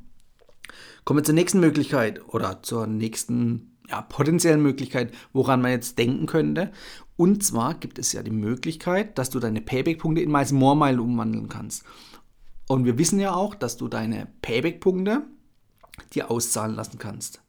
Kommen 1.03 1.19
wir 1.19 1.23
zur 1.25 1.35
nächsten 1.35 1.59
Möglichkeit 1.59 2.21
oder 2.29 2.63
zur 2.63 2.87
nächsten 2.87 3.75
ja, 3.89 4.01
potenziellen 4.01 4.61
Möglichkeit, 4.61 5.13
woran 5.33 5.61
man 5.61 5.71
jetzt 5.71 5.97
denken 5.97 6.25
könnte. 6.25 6.71
Und 7.17 7.43
zwar 7.43 7.75
gibt 7.75 7.99
es 7.99 8.13
ja 8.13 8.23
die 8.23 8.31
Möglichkeit, 8.31 9.17
dass 9.17 9.29
du 9.29 9.39
deine 9.39 9.61
Payback-Punkte 9.61 10.21
in 10.21 10.31
Miles 10.31 10.53
More 10.53 10.75
Meilen 10.75 10.99
umwandeln 10.99 11.49
kannst. 11.49 11.83
Und 12.67 12.85
wir 12.85 12.97
wissen 12.97 13.19
ja 13.19 13.35
auch, 13.35 13.55
dass 13.55 13.77
du 13.77 13.87
deine 13.87 14.27
Payback-Punkte 14.41 15.23
dir 16.13 16.31
auszahlen 16.31 16.75
lassen 16.75 16.97
kannst. 16.97 17.41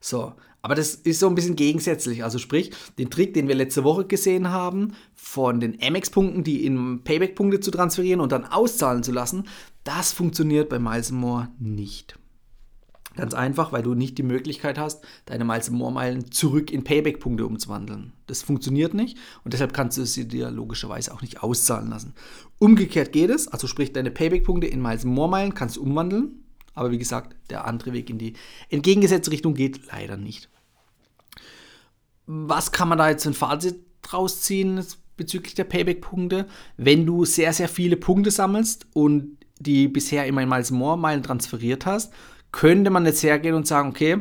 So, 0.00 0.34
aber 0.62 0.74
das 0.74 0.94
ist 0.94 1.20
so 1.20 1.28
ein 1.28 1.34
bisschen 1.34 1.56
gegensätzlich. 1.56 2.24
Also 2.24 2.38
sprich, 2.38 2.72
den 2.98 3.10
Trick, 3.10 3.34
den 3.34 3.48
wir 3.48 3.54
letzte 3.54 3.84
Woche 3.84 4.04
gesehen 4.04 4.50
haben, 4.50 4.92
von 5.14 5.60
den 5.60 5.78
Amex-Punkten, 5.80 6.44
die 6.44 6.64
in 6.64 7.02
Payback-Punkte 7.04 7.60
zu 7.60 7.70
transferieren 7.70 8.20
und 8.20 8.32
dann 8.32 8.44
auszahlen 8.44 9.02
zu 9.02 9.12
lassen, 9.12 9.44
das 9.84 10.12
funktioniert 10.12 10.68
bei 10.68 10.78
Miles 10.78 11.10
More 11.12 11.48
nicht. 11.58 12.18
Ganz 13.16 13.34
einfach, 13.34 13.72
weil 13.72 13.82
du 13.82 13.94
nicht 13.94 14.16
die 14.16 14.22
Möglichkeit 14.22 14.78
hast, 14.78 15.04
deine 15.26 15.44
Miles 15.44 15.70
More 15.70 15.92
Meilen 15.92 16.30
zurück 16.30 16.70
in 16.70 16.84
Payback-Punkte 16.84 17.46
umzuwandeln. 17.46 18.12
Das 18.26 18.42
funktioniert 18.42 18.94
nicht 18.94 19.18
und 19.42 19.54
deshalb 19.54 19.72
kannst 19.72 19.98
du 19.98 20.06
sie 20.06 20.28
dir 20.28 20.50
logischerweise 20.50 21.12
auch 21.12 21.22
nicht 21.22 21.42
auszahlen 21.42 21.90
lassen. 21.90 22.14
Umgekehrt 22.58 23.12
geht 23.12 23.30
es, 23.30 23.48
also 23.48 23.66
sprich, 23.66 23.92
deine 23.92 24.12
Payback-Punkte 24.12 24.68
in 24.68 24.80
Miles 24.80 25.04
More 25.04 25.28
Meilen 25.28 25.54
kannst 25.54 25.76
du 25.76 25.82
umwandeln, 25.82 26.44
aber 26.74 26.90
wie 26.90 26.98
gesagt, 26.98 27.36
der 27.50 27.66
andere 27.66 27.92
Weg 27.92 28.10
in 28.10 28.18
die 28.18 28.34
entgegengesetzte 28.70 29.30
Richtung 29.30 29.54
geht 29.54 29.86
leider 29.90 30.16
nicht. 30.16 30.48
Was 32.26 32.72
kann 32.72 32.88
man 32.88 32.98
da 32.98 33.08
jetzt 33.08 33.26
ein 33.26 33.34
Fazit 33.34 33.76
draus 34.02 34.42
ziehen 34.42 34.84
bezüglich 35.16 35.54
der 35.54 35.64
Payback-Punkte? 35.64 36.46
Wenn 36.76 37.06
du 37.06 37.24
sehr, 37.24 37.52
sehr 37.52 37.68
viele 37.68 37.96
Punkte 37.96 38.30
sammelst 38.30 38.86
und 38.92 39.38
die 39.58 39.88
bisher 39.88 40.26
immer 40.26 40.42
in 40.42 40.48
Miles 40.48 40.70
More 40.70 40.98
Meilen 40.98 41.22
transferiert 41.22 41.86
hast, 41.86 42.12
könnte 42.52 42.90
man 42.90 43.06
jetzt 43.06 43.22
hergehen 43.22 43.54
und 43.54 43.66
sagen, 43.66 43.88
okay, 43.90 44.18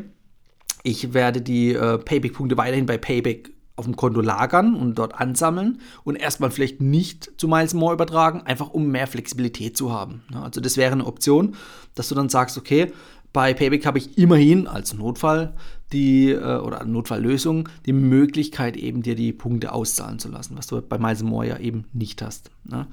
ich 0.84 1.14
werde 1.14 1.42
die 1.42 1.74
äh, 1.74 1.98
Payback-Punkte 1.98 2.58
weiterhin 2.58 2.86
bei 2.86 2.98
Payback 2.98 3.52
auf 3.78 3.86
dem 3.86 3.96
Konto 3.96 4.22
lagern 4.22 4.76
und 4.76 4.96
dort 4.96 5.16
ansammeln 5.16 5.80
und 6.04 6.16
erstmal 6.16 6.52
vielleicht 6.52 6.82
nicht 6.82 7.32
zu 7.38 7.48
Miles 7.48 7.74
More 7.74 7.94
übertragen, 7.94 8.42
einfach 8.42 8.72
um 8.72 8.88
mehr 8.88 9.08
Flexibilität 9.08 9.78
zu 9.78 9.94
haben. 9.94 10.24
Also 10.34 10.60
das 10.60 10.78
wäre 10.78 10.92
eine 10.92 11.06
Option, 11.06 11.56
dass 11.96 12.10
du 12.10 12.16
dann 12.16 12.28
sagst, 12.28 12.58
okay, 12.58 12.92
bei 13.34 13.54
Payback 13.54 13.86
habe 13.86 14.00
ich 14.00 14.18
immerhin 14.18 14.68
als 14.68 14.96
Notfall 14.96 15.54
die 15.92 16.32
äh, 16.32 16.58
oder 16.58 16.84
Notfalllösung 16.86 17.70
die 17.86 17.94
Möglichkeit 17.94 18.76
eben 18.76 19.04
dir 19.04 19.16
die 19.16 19.32
Punkte 19.32 19.72
auszahlen 19.72 20.18
zu 20.20 20.30
lassen, 20.30 20.58
was 20.58 20.68
du 20.68 20.82
bei 20.82 20.98
Miles 20.98 21.24
More 21.24 21.48
ja 21.48 21.58
eben 21.58 21.86
nicht 21.94 22.22
hast. 22.22 22.50
Ne? 22.64 22.88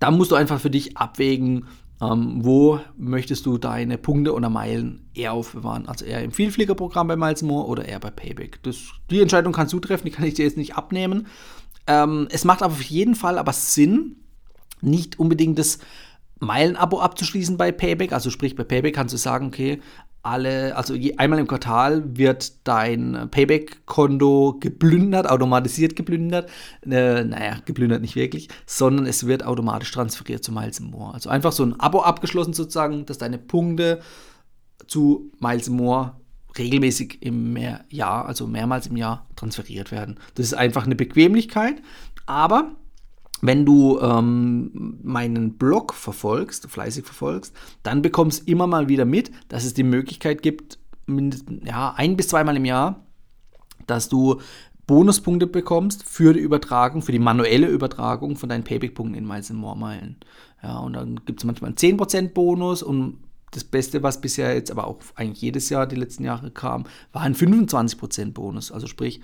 Da 0.00 0.10
musst 0.10 0.32
du 0.32 0.34
einfach 0.34 0.60
für 0.60 0.70
dich 0.70 0.98
abwägen, 0.98 1.64
ähm, 2.00 2.44
wo 2.44 2.80
möchtest 2.96 3.46
du 3.46 3.58
deine 3.58 3.98
Punkte 3.98 4.34
oder 4.34 4.50
Meilen 4.50 5.08
eher 5.14 5.32
aufbewahren? 5.32 5.86
Also 5.86 6.04
eher 6.04 6.22
im 6.22 6.32
Vielfliegerprogramm 6.32 7.08
bei 7.08 7.16
Miles 7.16 7.42
More 7.42 7.66
oder 7.66 7.84
eher 7.84 8.00
bei 8.00 8.10
Payback? 8.10 8.62
Das, 8.62 8.76
die 9.10 9.20
Entscheidung 9.20 9.52
kannst 9.52 9.72
du 9.72 9.80
treffen, 9.80 10.06
die 10.06 10.10
kann 10.10 10.26
ich 10.26 10.34
dir 10.34 10.44
jetzt 10.44 10.56
nicht 10.56 10.76
abnehmen. 10.76 11.26
Ähm, 11.86 12.28
es 12.30 12.44
macht 12.44 12.62
auf 12.62 12.82
jeden 12.82 13.14
Fall 13.14 13.38
aber 13.38 13.52
Sinn, 13.52 14.16
nicht 14.80 15.18
unbedingt 15.18 15.58
das 15.58 15.78
Meilen-Abo 16.40 17.00
abzuschließen 17.00 17.56
bei 17.56 17.72
Payback. 17.72 18.12
Also 18.12 18.30
sprich, 18.30 18.56
bei 18.56 18.64
Payback 18.64 18.94
kannst 18.94 19.14
du 19.14 19.18
sagen, 19.18 19.46
okay, 19.46 19.80
alle, 20.24 20.74
also 20.76 20.94
einmal 21.18 21.38
im 21.38 21.46
Quartal 21.46 22.02
wird 22.16 22.66
dein 22.66 23.28
Payback-Konto 23.30 24.56
geplündert, 24.58 25.28
automatisiert 25.28 25.96
geplündert. 25.96 26.50
Äh, 26.82 27.24
naja, 27.24 27.58
geplündert 27.64 28.00
nicht 28.00 28.16
wirklich, 28.16 28.48
sondern 28.66 29.06
es 29.06 29.26
wird 29.26 29.44
automatisch 29.44 29.92
transferiert 29.92 30.42
zu 30.42 30.50
Miles 30.50 30.80
More. 30.80 31.12
Also 31.14 31.28
einfach 31.28 31.52
so 31.52 31.64
ein 31.64 31.78
Abo 31.78 32.02
abgeschlossen 32.02 32.54
sozusagen, 32.54 33.04
dass 33.06 33.18
deine 33.18 33.38
Punkte 33.38 34.00
zu 34.86 35.30
Miles 35.40 35.68
More 35.68 36.16
regelmäßig 36.56 37.18
im 37.22 37.56
Jahr, 37.90 38.26
also 38.26 38.46
mehrmals 38.46 38.86
im 38.86 38.96
Jahr 38.96 39.26
transferiert 39.36 39.92
werden. 39.92 40.18
Das 40.36 40.46
ist 40.46 40.54
einfach 40.54 40.86
eine 40.86 40.96
Bequemlichkeit, 40.96 41.82
aber 42.26 42.72
wenn 43.46 43.66
du 43.66 43.98
ähm, 44.00 44.98
meinen 45.02 45.58
Blog 45.58 45.92
verfolgst, 45.92 46.66
fleißig 46.66 47.04
verfolgst, 47.04 47.54
dann 47.82 48.00
bekommst 48.00 48.42
du 48.42 48.52
immer 48.52 48.66
mal 48.66 48.88
wieder 48.88 49.04
mit, 49.04 49.30
dass 49.48 49.64
es 49.64 49.74
die 49.74 49.82
Möglichkeit 49.82 50.40
gibt, 50.40 50.78
ja, 51.64 51.92
ein 51.94 52.16
bis 52.16 52.28
zweimal 52.28 52.56
im 52.56 52.64
Jahr, 52.64 53.04
dass 53.86 54.08
du 54.08 54.40
Bonuspunkte 54.86 55.46
bekommst 55.46 56.04
für 56.04 56.32
die 56.32 56.40
Übertragung, 56.40 57.02
für 57.02 57.12
die 57.12 57.18
manuelle 57.18 57.66
Übertragung 57.66 58.36
von 58.36 58.48
deinen 58.48 58.64
Payback-Punkten 58.64 59.14
in 59.14 59.26
Miles 59.26 59.52
More 59.52 59.76
Meilen. 59.76 60.16
Ja, 60.62 60.78
und 60.78 60.94
dann 60.94 61.20
gibt 61.26 61.40
es 61.40 61.44
manchmal 61.44 61.68
einen 61.68 61.76
10% 61.76 62.32
Bonus 62.32 62.82
und 62.82 63.18
das 63.50 63.64
Beste, 63.64 64.02
was 64.02 64.22
bisher 64.22 64.54
jetzt 64.54 64.70
aber 64.70 64.86
auch 64.86 64.98
eigentlich 65.16 65.42
jedes 65.42 65.68
Jahr 65.68 65.86
die 65.86 65.96
letzten 65.96 66.24
Jahre 66.24 66.50
kam, 66.50 66.84
war 67.12 67.22
ein 67.22 67.34
25% 67.34 68.32
Bonus. 68.32 68.72
Also 68.72 68.86
sprich, 68.86 69.20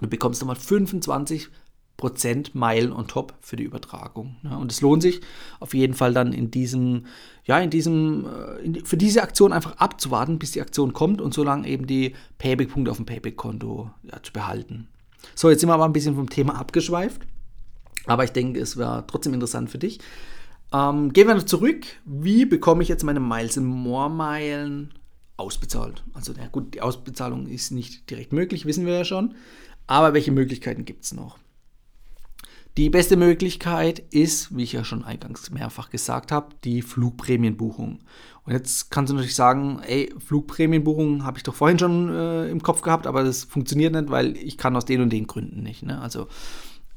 du 0.00 0.08
bekommst 0.08 0.40
nochmal 0.40 0.56
25 0.56 1.50
Prozent 1.96 2.54
Meilen 2.54 2.92
on 2.92 3.06
top 3.06 3.34
für 3.40 3.56
die 3.56 3.64
Übertragung. 3.64 4.36
Ja, 4.42 4.56
und 4.56 4.70
es 4.70 4.80
lohnt 4.80 5.02
sich 5.02 5.20
auf 5.60 5.72
jeden 5.72 5.94
Fall 5.94 6.12
dann 6.12 6.32
in 6.32 6.50
diesem, 6.50 7.06
ja, 7.44 7.58
in 7.58 7.70
diesem, 7.70 8.26
äh, 8.26 8.64
in, 8.64 8.84
für 8.84 8.96
diese 8.96 9.22
Aktion 9.22 9.52
einfach 9.52 9.78
abzuwarten, 9.78 10.38
bis 10.38 10.52
die 10.52 10.60
Aktion 10.60 10.92
kommt 10.92 11.20
und 11.20 11.32
so 11.32 11.42
lange 11.42 11.66
eben 11.68 11.86
die 11.86 12.14
Payback-Punkte 12.38 12.90
auf 12.90 12.98
dem 12.98 13.06
Payback-Konto 13.06 13.90
ja, 14.02 14.22
zu 14.22 14.32
behalten. 14.32 14.88
So, 15.34 15.48
jetzt 15.50 15.60
sind 15.60 15.70
wir 15.70 15.74
aber 15.74 15.86
ein 15.86 15.92
bisschen 15.92 16.14
vom 16.16 16.28
Thema 16.28 16.56
abgeschweift, 16.56 17.22
aber 18.06 18.24
ich 18.24 18.32
denke, 18.32 18.60
es 18.60 18.76
wäre 18.76 19.04
trotzdem 19.06 19.34
interessant 19.34 19.70
für 19.70 19.78
dich. 19.78 19.98
Ähm, 20.72 21.12
gehen 21.12 21.28
wir 21.28 21.34
noch 21.34 21.44
zurück. 21.44 21.86
Wie 22.04 22.44
bekomme 22.44 22.82
ich 22.82 22.88
jetzt 22.88 23.04
meine 23.04 23.20
Miles 23.20 23.56
More 23.56 24.10
Meilen 24.10 24.92
ausbezahlt? 25.36 26.04
Also, 26.12 26.32
ja 26.32 26.48
gut, 26.48 26.74
die 26.74 26.82
Ausbezahlung 26.82 27.46
ist 27.46 27.70
nicht 27.70 28.10
direkt 28.10 28.32
möglich, 28.32 28.66
wissen 28.66 28.84
wir 28.84 28.94
ja 28.94 29.04
schon. 29.04 29.34
Aber 29.86 30.12
welche 30.14 30.32
Möglichkeiten 30.32 30.84
gibt 30.84 31.04
es 31.04 31.14
noch? 31.14 31.38
Die 32.76 32.90
beste 32.90 33.16
Möglichkeit 33.16 34.00
ist, 34.10 34.54
wie 34.54 34.62
ich 34.62 34.72
ja 34.72 34.84
schon 34.84 35.02
eingangs 35.02 35.50
mehrfach 35.50 35.88
gesagt 35.88 36.30
habe, 36.30 36.54
die 36.62 36.82
Flugprämienbuchung. 36.82 38.00
Und 38.44 38.52
jetzt 38.52 38.90
kannst 38.90 39.10
du 39.10 39.14
natürlich 39.14 39.34
sagen, 39.34 39.80
ey, 39.86 40.12
Flugprämienbuchung 40.18 41.24
habe 41.24 41.38
ich 41.38 41.42
doch 41.42 41.54
vorhin 41.54 41.78
schon 41.78 42.10
äh, 42.14 42.50
im 42.50 42.62
Kopf 42.62 42.82
gehabt, 42.82 43.06
aber 43.06 43.24
das 43.24 43.44
funktioniert 43.44 43.94
nicht, 43.94 44.10
weil 44.10 44.36
ich 44.36 44.58
kann 44.58 44.76
aus 44.76 44.84
den 44.84 45.00
und 45.00 45.10
den 45.10 45.26
Gründen 45.26 45.62
nicht. 45.62 45.84
Ne? 45.84 45.98
Also 46.02 46.28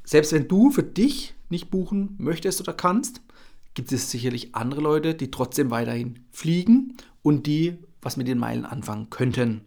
selbst 0.04 0.34
wenn 0.34 0.50
du 0.50 0.70
für 0.70 0.84
dich 0.84 1.34
nicht 1.48 1.72
buchen 1.72 2.16
möchtest 2.18 2.60
oder 2.60 2.74
kannst, 2.74 3.22
gibt 3.74 3.94
es 3.94 4.12
sicherlich 4.12 4.56
andere 4.56 4.82
Leute, 4.82 5.16
die 5.16 5.32
trotzdem 5.32 5.72
weiterhin 5.72 6.20
fliegen 6.30 6.98
und 7.22 7.48
die 7.48 7.78
was 8.02 8.18
mit 8.18 8.28
den 8.28 8.38
Meilen 8.38 8.66
anfangen 8.66 9.10
könnten. 9.10 9.62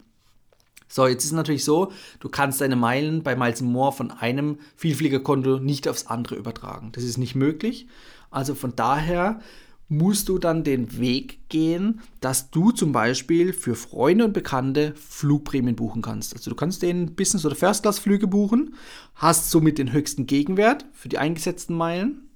So, 0.93 1.07
jetzt 1.07 1.25
ist 1.25 1.33
natürlich 1.33 1.65
so, 1.65 1.91
du 2.21 2.29
kannst 2.29 2.61
deine 2.61 2.77
Meilen 2.77 3.23
bei 3.23 3.35
Miles 3.35 3.63
More 3.63 3.93
von 3.93 4.11
einem 4.11 4.59
Vielfliegerkonto 4.77 5.59
nicht 5.59 5.89
aufs 5.89 6.07
andere 6.07 6.35
übertragen. 6.35 6.93
Das 6.93 7.03
ist 7.03 7.17
nicht 7.17 7.35
möglich. 7.35 7.87
Also 8.31 8.55
von 8.55 8.77
daher 8.77 9.41
musst 9.89 10.29
du 10.29 10.37
dann 10.37 10.65
den 10.65 10.99
Weg 10.99 11.49
gehen, 11.49 12.03
dass 12.21 12.51
du 12.51 12.73
zum 12.73 12.93
Beispiel 12.93 13.55
für 13.55 13.75
Freunde 13.75 14.27
und 14.27 14.35
Bekannte 14.35 14.93
Flugprämien 14.95 15.77
buchen 15.77 16.03
kannst. 16.03 16.35
Also 16.37 16.51
du 16.51 16.57
kannst 16.57 16.83
den 16.83 17.15
Business- 17.15 17.47
oder 17.47 17.55
First-Class-Flüge 17.55 18.27
buchen, 18.27 18.75
hast 19.15 19.51
somit 19.51 19.79
den 19.79 19.93
höchsten 19.95 20.27
Gegenwert 20.27 20.85
für 20.93 21.09
die 21.09 21.17
eingesetzten 21.17 21.75
Meilen. 21.75 22.29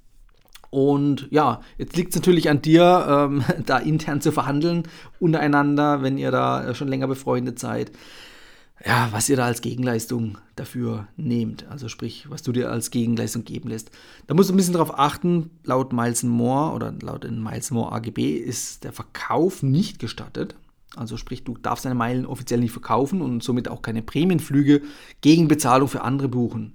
Und 0.71 1.29
ja, 1.31 1.61
jetzt 1.77 1.95
liegt 1.95 2.15
es 2.15 2.17
natürlich 2.17 2.49
an 2.49 2.63
dir, 2.63 3.07
ähm, 3.07 3.45
da 3.67 3.77
intern 3.77 4.23
zu 4.23 4.33
verhandeln 4.33 4.85
untereinander, 5.21 6.01
wenn 6.01 6.17
ihr 6.17 6.31
da 6.31 6.75
schon 6.75 6.89
länger 6.89 7.07
befreundet 7.07 7.59
seid 7.59 7.93
ja, 8.85 9.09
was 9.11 9.29
ihr 9.29 9.37
da 9.37 9.47
als 9.47 9.63
Gegenleistung 9.63 10.39
dafür 10.55 11.09
nehmt. 11.17 11.67
Also 11.69 11.89
sprich, 11.89 12.29
was 12.29 12.43
du 12.43 12.53
dir 12.53 12.71
als 12.71 12.91
Gegenleistung 12.91 13.45
geben 13.45 13.71
lässt. 13.71 13.91
Da 14.27 14.35
musst 14.35 14.51
du 14.51 14.55
ein 14.55 14.57
bisschen 14.57 14.75
darauf 14.75 14.99
achten, 14.99 15.51
laut 15.65 15.93
Miles 15.93 16.23
More 16.23 16.75
oder 16.75 16.93
laut 17.01 17.25
den 17.25 17.43
Miles 17.43 17.71
More 17.71 17.93
AGB 17.93 18.37
ist 18.37 18.85
der 18.85 18.93
Verkauf 18.93 19.63
nicht 19.63 19.99
gestattet. 19.99 20.57
Also 20.95 21.17
sprich, 21.17 21.45
du 21.45 21.57
darfst 21.57 21.85
deine 21.85 21.95
Meilen 21.95 22.27
offiziell 22.27 22.61
nicht 22.61 22.73
verkaufen 22.73 23.23
und 23.23 23.43
somit 23.43 23.69
auch 23.69 23.83
keine 23.83 24.03
Prämienflüge 24.03 24.83
gegen 25.21 25.49
Bezahlung 25.49 25.89
für 25.89 26.03
andere 26.03 26.29
buchen. 26.29 26.75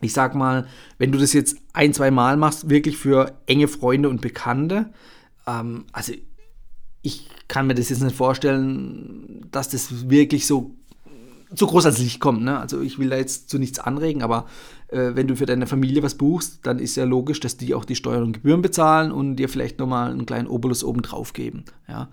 Ich 0.00 0.12
sag 0.12 0.34
mal, 0.34 0.66
wenn 0.98 1.12
du 1.12 1.18
das 1.18 1.32
jetzt 1.32 1.56
ein, 1.72 1.94
zwei 1.94 2.10
Mal 2.10 2.36
machst, 2.36 2.68
wirklich 2.68 2.96
für 2.96 3.38
enge 3.46 3.68
Freunde 3.68 4.08
und 4.08 4.20
Bekannte, 4.20 4.92
ähm, 5.46 5.84
also 5.92 6.12
ich 7.02 7.28
kann 7.48 7.66
mir 7.66 7.74
das 7.74 7.88
jetzt 7.88 8.02
nicht 8.02 8.16
vorstellen, 8.16 9.46
dass 9.50 9.68
das 9.68 10.08
wirklich 10.08 10.46
so 10.46 10.76
so 11.54 11.66
groß 11.66 11.86
ans 11.86 11.98
Licht 11.98 12.20
kommt. 12.20 12.42
Ne? 12.42 12.58
Also 12.58 12.80
ich 12.80 12.98
will 12.98 13.10
da 13.10 13.16
jetzt 13.16 13.50
zu 13.50 13.58
nichts 13.58 13.78
anregen, 13.78 14.22
aber 14.22 14.46
äh, 14.88 15.10
wenn 15.14 15.28
du 15.28 15.36
für 15.36 15.46
deine 15.46 15.66
Familie 15.66 16.02
was 16.02 16.16
buchst, 16.16 16.66
dann 16.66 16.78
ist 16.78 16.96
ja 16.96 17.04
logisch, 17.04 17.40
dass 17.40 17.56
die 17.56 17.74
auch 17.74 17.84
die 17.84 17.96
Steuern 17.96 18.22
und 18.22 18.32
Gebühren 18.32 18.62
bezahlen 18.62 19.12
und 19.12 19.36
dir 19.36 19.48
vielleicht 19.48 19.78
nochmal 19.78 20.10
einen 20.10 20.26
kleinen 20.26 20.48
Obolus 20.48 20.84
oben 20.84 21.02
drauf 21.02 21.32
geben. 21.32 21.64
Ja? 21.88 22.08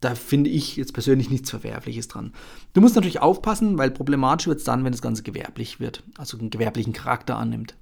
Da 0.00 0.14
finde 0.14 0.48
ich 0.50 0.76
jetzt 0.76 0.94
persönlich 0.94 1.30
nichts 1.30 1.50
Verwerfliches 1.50 2.08
dran. 2.08 2.32
Du 2.72 2.80
musst 2.80 2.94
natürlich 2.94 3.20
aufpassen, 3.20 3.76
weil 3.76 3.90
problematisch 3.90 4.46
wird 4.46 4.58
es 4.58 4.64
dann, 4.64 4.84
wenn 4.84 4.92
das 4.92 5.02
Ganze 5.02 5.22
gewerblich 5.22 5.78
wird, 5.78 6.02
also 6.16 6.38
einen 6.38 6.50
gewerblichen 6.50 6.92
Charakter 6.92 7.36
annimmt. 7.36 7.74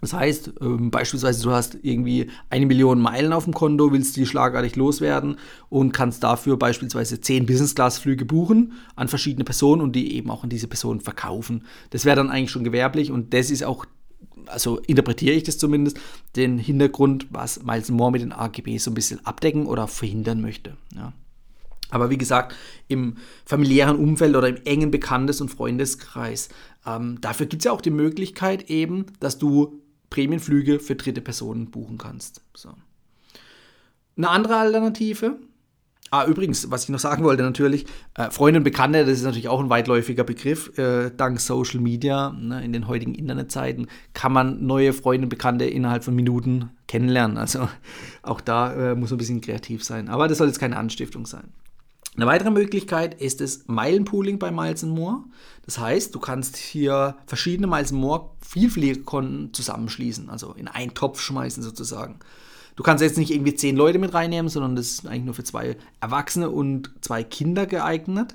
Das 0.00 0.12
heißt, 0.12 0.52
ähm, 0.60 0.90
beispielsweise 0.90 1.42
du 1.42 1.50
hast 1.50 1.78
irgendwie 1.82 2.30
eine 2.50 2.66
Million 2.66 3.00
Meilen 3.00 3.32
auf 3.32 3.44
dem 3.44 3.54
Konto, 3.54 3.92
willst 3.92 4.16
die 4.16 4.26
schlagartig 4.26 4.76
loswerden 4.76 5.36
und 5.68 5.92
kannst 5.92 6.22
dafür 6.22 6.56
beispielsweise 6.56 7.20
zehn 7.20 7.46
Business-Class-Flüge 7.46 8.24
buchen 8.24 8.74
an 8.96 9.08
verschiedene 9.08 9.44
Personen 9.44 9.82
und 9.82 9.92
die 9.96 10.14
eben 10.14 10.30
auch 10.30 10.44
an 10.44 10.50
diese 10.50 10.68
Personen 10.68 11.00
verkaufen. 11.00 11.64
Das 11.90 12.04
wäre 12.04 12.16
dann 12.16 12.30
eigentlich 12.30 12.50
schon 12.50 12.64
gewerblich 12.64 13.10
und 13.10 13.34
das 13.34 13.50
ist 13.50 13.64
auch 13.64 13.86
also 14.46 14.78
interpretiere 14.86 15.34
ich 15.34 15.42
das 15.42 15.58
zumindest, 15.58 15.98
den 16.34 16.58
Hintergrund, 16.58 17.26
was 17.30 17.62
Miles 17.62 17.90
Moore 17.90 18.12
mit 18.12 18.22
den 18.22 18.32
AGB 18.32 18.78
so 18.78 18.90
ein 18.90 18.94
bisschen 18.94 19.24
abdecken 19.26 19.66
oder 19.66 19.86
verhindern 19.86 20.40
möchte. 20.40 20.76
Ja. 20.94 21.12
Aber 21.90 22.10
wie 22.10 22.18
gesagt, 22.18 22.54
im 22.86 23.16
familiären 23.44 23.96
Umfeld 23.96 24.36
oder 24.36 24.48
im 24.48 24.58
engen 24.64 24.90
Bekanntes- 24.90 25.40
und 25.40 25.50
Freundeskreis, 25.50 26.48
ähm, 26.86 27.18
dafür 27.20 27.46
gibt 27.46 27.62
es 27.62 27.64
ja 27.64 27.72
auch 27.72 27.80
die 27.80 27.90
Möglichkeit 27.90 28.68
eben, 28.70 29.06
dass 29.20 29.38
du 29.38 29.80
Prämienflüge 30.10 30.80
für 30.80 30.96
dritte 30.96 31.20
Personen 31.20 31.70
buchen 31.70 31.98
kannst. 31.98 32.42
So. 32.54 32.74
Eine 34.16 34.30
andere 34.30 34.56
Alternative 34.56 35.38
Ah, 36.10 36.24
übrigens, 36.24 36.70
was 36.70 36.84
ich 36.84 36.88
noch 36.88 36.98
sagen 36.98 37.22
wollte, 37.22 37.42
natürlich, 37.42 37.84
äh, 38.14 38.30
Freunde 38.30 38.60
und 38.60 38.64
Bekannte, 38.64 39.04
das 39.04 39.18
ist 39.18 39.24
natürlich 39.24 39.48
auch 39.48 39.60
ein 39.60 39.68
weitläufiger 39.68 40.24
Begriff. 40.24 40.78
Äh, 40.78 41.10
dank 41.14 41.38
Social 41.38 41.80
Media, 41.80 42.30
ne, 42.30 42.64
in 42.64 42.72
den 42.72 42.88
heutigen 42.88 43.14
Internetzeiten, 43.14 43.88
kann 44.14 44.32
man 44.32 44.64
neue 44.64 44.94
Freunde 44.94 45.26
und 45.26 45.28
Bekannte 45.28 45.66
innerhalb 45.66 46.04
von 46.04 46.14
Minuten 46.14 46.70
kennenlernen. 46.86 47.36
Also 47.36 47.68
auch 48.22 48.40
da 48.40 48.72
äh, 48.72 48.94
muss 48.94 49.10
man 49.10 49.16
ein 49.16 49.18
bisschen 49.18 49.40
kreativ 49.42 49.84
sein. 49.84 50.08
Aber 50.08 50.28
das 50.28 50.38
soll 50.38 50.46
jetzt 50.46 50.58
keine 50.58 50.78
Anstiftung 50.78 51.26
sein. 51.26 51.52
Eine 52.18 52.26
weitere 52.26 52.50
Möglichkeit 52.50 53.20
ist 53.20 53.40
das 53.40 53.68
Meilenpooling 53.68 54.40
bei 54.40 54.50
Miles 54.50 54.82
More. 54.82 55.22
Das 55.64 55.78
heißt, 55.78 56.12
du 56.12 56.18
kannst 56.18 56.56
hier 56.56 57.16
verschiedene 57.26 57.68
Miles 57.68 57.92
More 57.92 58.30
Vielfliegerkonten 58.40 59.54
zusammenschließen, 59.54 60.28
also 60.28 60.52
in 60.54 60.66
einen 60.66 60.94
Topf 60.94 61.20
schmeißen 61.20 61.62
sozusagen. 61.62 62.18
Du 62.74 62.82
kannst 62.82 63.02
jetzt 63.02 63.18
nicht 63.18 63.30
irgendwie 63.30 63.54
zehn 63.54 63.76
Leute 63.76 64.00
mit 64.00 64.14
reinnehmen, 64.14 64.48
sondern 64.48 64.74
das 64.74 64.86
ist 64.86 65.06
eigentlich 65.06 65.26
nur 65.26 65.34
für 65.34 65.44
zwei 65.44 65.76
Erwachsene 66.00 66.50
und 66.50 66.90
zwei 67.02 67.22
Kinder 67.22 67.66
geeignet. 67.66 68.34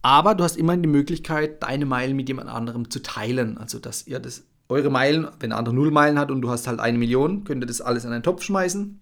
Aber 0.00 0.34
du 0.34 0.42
hast 0.42 0.56
immerhin 0.56 0.82
die 0.82 0.88
Möglichkeit, 0.88 1.62
deine 1.62 1.84
Meilen 1.84 2.16
mit 2.16 2.28
jemand 2.28 2.48
anderem 2.48 2.88
zu 2.88 3.02
teilen. 3.02 3.58
Also, 3.58 3.78
dass 3.78 4.06
ihr 4.06 4.20
das, 4.20 4.44
eure 4.70 4.88
Meilen, 4.88 5.28
wenn 5.38 5.50
der 5.50 5.58
andere 5.58 5.74
null 5.74 5.90
Meilen 5.90 6.18
hat 6.18 6.30
und 6.30 6.40
du 6.40 6.48
hast 6.48 6.66
halt 6.66 6.80
eine 6.80 6.96
Million, 6.96 7.44
könnt 7.44 7.62
ihr 7.62 7.66
das 7.66 7.82
alles 7.82 8.06
in 8.06 8.12
einen 8.12 8.22
Topf 8.22 8.42
schmeißen. 8.42 9.01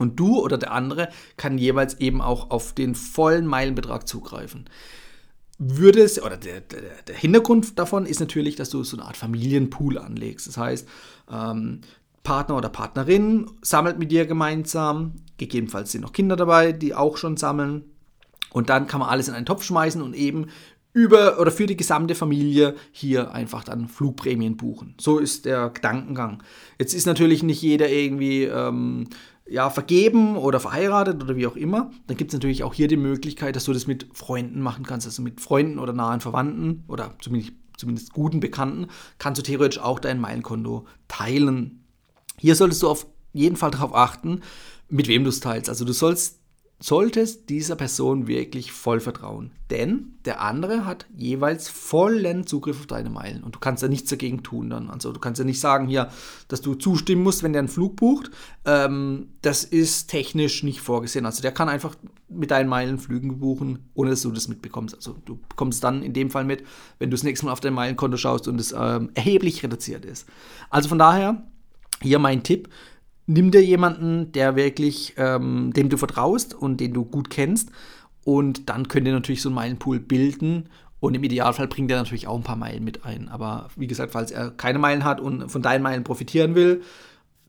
Und 0.00 0.18
du 0.18 0.40
oder 0.40 0.56
der 0.56 0.72
andere 0.72 1.10
kann 1.36 1.58
jeweils 1.58 2.00
eben 2.00 2.22
auch 2.22 2.50
auf 2.50 2.72
den 2.72 2.94
vollen 2.94 3.46
Meilenbetrag 3.46 4.08
zugreifen. 4.08 4.64
Würde 5.58 6.00
es, 6.00 6.22
oder 6.22 6.38
der, 6.38 6.62
der, 6.62 6.80
der 7.06 7.14
Hintergrund 7.14 7.78
davon 7.78 8.06
ist 8.06 8.18
natürlich, 8.18 8.56
dass 8.56 8.70
du 8.70 8.82
so 8.82 8.96
eine 8.96 9.04
Art 9.04 9.18
Familienpool 9.18 9.98
anlegst. 9.98 10.46
Das 10.46 10.56
heißt, 10.56 10.88
ähm, 11.30 11.82
Partner 12.22 12.56
oder 12.56 12.70
Partnerin 12.70 13.50
sammelt 13.60 13.98
mit 13.98 14.10
dir 14.10 14.24
gemeinsam. 14.24 15.16
Gegebenenfalls 15.36 15.92
sind 15.92 16.00
noch 16.00 16.14
Kinder 16.14 16.36
dabei, 16.36 16.72
die 16.72 16.94
auch 16.94 17.18
schon 17.18 17.36
sammeln. 17.36 17.84
Und 18.52 18.70
dann 18.70 18.86
kann 18.86 19.00
man 19.00 19.10
alles 19.10 19.28
in 19.28 19.34
einen 19.34 19.44
Topf 19.44 19.64
schmeißen 19.64 20.00
und 20.00 20.14
eben 20.14 20.46
über 20.94 21.38
oder 21.38 21.50
für 21.50 21.66
die 21.66 21.76
gesamte 21.76 22.14
Familie 22.14 22.74
hier 22.90 23.32
einfach 23.32 23.64
dann 23.64 23.86
Flugprämien 23.88 24.56
buchen. 24.56 24.94
So 24.98 25.18
ist 25.18 25.44
der 25.44 25.68
Gedankengang. 25.68 26.42
Jetzt 26.78 26.94
ist 26.94 27.04
natürlich 27.04 27.42
nicht 27.42 27.60
jeder 27.60 27.90
irgendwie 27.90 28.44
ähm, 28.44 29.08
ja, 29.50 29.68
vergeben 29.68 30.36
oder 30.36 30.60
verheiratet 30.60 31.22
oder 31.22 31.36
wie 31.36 31.46
auch 31.46 31.56
immer. 31.56 31.90
Dann 32.06 32.16
gibt 32.16 32.30
es 32.30 32.34
natürlich 32.34 32.62
auch 32.62 32.72
hier 32.72 32.88
die 32.88 32.96
Möglichkeit, 32.96 33.56
dass 33.56 33.64
du 33.64 33.72
das 33.72 33.86
mit 33.86 34.06
Freunden 34.12 34.60
machen 34.60 34.84
kannst, 34.86 35.06
also 35.06 35.22
mit 35.22 35.40
Freunden 35.40 35.78
oder 35.78 35.92
nahen 35.92 36.20
Verwandten 36.20 36.84
oder 36.86 37.14
zumindest, 37.20 37.54
zumindest 37.76 38.12
guten 38.12 38.40
Bekannten, 38.40 38.86
kannst 39.18 39.38
du 39.38 39.42
theoretisch 39.42 39.80
auch 39.80 39.98
dein 39.98 40.20
Meilenkonto 40.20 40.86
teilen. 41.08 41.84
Hier 42.38 42.54
solltest 42.54 42.82
du 42.82 42.88
auf 42.88 43.06
jeden 43.32 43.56
Fall 43.56 43.72
darauf 43.72 43.94
achten, 43.94 44.40
mit 44.88 45.08
wem 45.08 45.24
du 45.24 45.30
es 45.30 45.40
teilst. 45.40 45.68
Also 45.68 45.84
du 45.84 45.92
sollst, 45.92 46.39
solltest 46.82 47.50
dieser 47.50 47.76
Person 47.76 48.26
wirklich 48.26 48.72
voll 48.72 49.00
vertrauen. 49.00 49.52
Denn 49.68 50.14
der 50.24 50.40
andere 50.40 50.86
hat 50.86 51.06
jeweils 51.14 51.68
vollen 51.68 52.46
Zugriff 52.46 52.80
auf 52.80 52.86
deine 52.86 53.10
Meilen 53.10 53.44
und 53.44 53.54
du 53.54 53.58
kannst 53.58 53.82
ja 53.82 53.88
nichts 53.88 54.08
dagegen 54.08 54.42
tun 54.42 54.70
dann. 54.70 54.88
Also 54.90 55.12
du 55.12 55.20
kannst 55.20 55.38
ja 55.38 55.44
nicht 55.44 55.60
sagen 55.60 55.86
hier, 55.86 56.08
dass 56.48 56.62
du 56.62 56.74
zustimmen 56.74 57.22
musst, 57.22 57.42
wenn 57.42 57.52
der 57.52 57.60
einen 57.60 57.68
Flug 57.68 57.96
bucht. 57.96 58.30
Ähm, 58.64 59.28
das 59.42 59.62
ist 59.62 60.08
technisch 60.08 60.62
nicht 60.62 60.80
vorgesehen. 60.80 61.26
Also 61.26 61.42
der 61.42 61.52
kann 61.52 61.68
einfach 61.68 61.94
mit 62.28 62.50
deinen 62.50 62.68
Meilen 62.68 62.98
Flügen 62.98 63.38
buchen, 63.38 63.90
ohne 63.94 64.10
dass 64.10 64.22
du 64.22 64.30
das 64.30 64.48
mitbekommst. 64.48 64.94
Also 64.94 65.16
du 65.26 65.38
bekommst 65.48 65.84
dann 65.84 66.02
in 66.02 66.14
dem 66.14 66.30
Fall 66.30 66.44
mit, 66.44 66.64
wenn 66.98 67.10
du 67.10 67.14
das 67.14 67.24
nächste 67.24 67.46
Mal 67.46 67.52
auf 67.52 67.60
dein 67.60 67.74
Meilenkonto 67.74 68.16
schaust 68.16 68.48
und 68.48 68.58
es 68.58 68.72
ähm, 68.72 69.10
erheblich 69.14 69.62
reduziert 69.62 70.06
ist. 70.06 70.26
Also 70.70 70.88
von 70.88 70.98
daher 70.98 71.42
hier 72.02 72.18
mein 72.18 72.42
Tipp. 72.42 72.68
Nimm 73.32 73.52
dir 73.52 73.64
jemanden, 73.64 74.32
der 74.32 74.56
wirklich, 74.56 75.14
ähm, 75.16 75.72
dem 75.72 75.88
du 75.88 75.96
vertraust 75.96 76.52
und 76.52 76.80
den 76.80 76.92
du 76.92 77.04
gut 77.04 77.30
kennst. 77.30 77.70
Und 78.24 78.68
dann 78.68 78.88
könnt 78.88 79.06
ihr 79.06 79.12
natürlich 79.12 79.40
so 79.40 79.50
einen 79.50 79.54
Meilenpool 79.54 80.00
bilden. 80.00 80.68
Und 80.98 81.14
im 81.14 81.22
Idealfall 81.22 81.68
bringt 81.68 81.92
er 81.92 81.98
natürlich 81.98 82.26
auch 82.26 82.36
ein 82.36 82.42
paar 82.42 82.56
Meilen 82.56 82.82
mit 82.82 83.04
ein. 83.04 83.28
Aber 83.28 83.68
wie 83.76 83.86
gesagt, 83.86 84.14
falls 84.14 84.32
er 84.32 84.50
keine 84.50 84.80
Meilen 84.80 85.04
hat 85.04 85.20
und 85.20 85.48
von 85.48 85.62
deinen 85.62 85.82
Meilen 85.82 86.02
profitieren 86.02 86.56
will, 86.56 86.82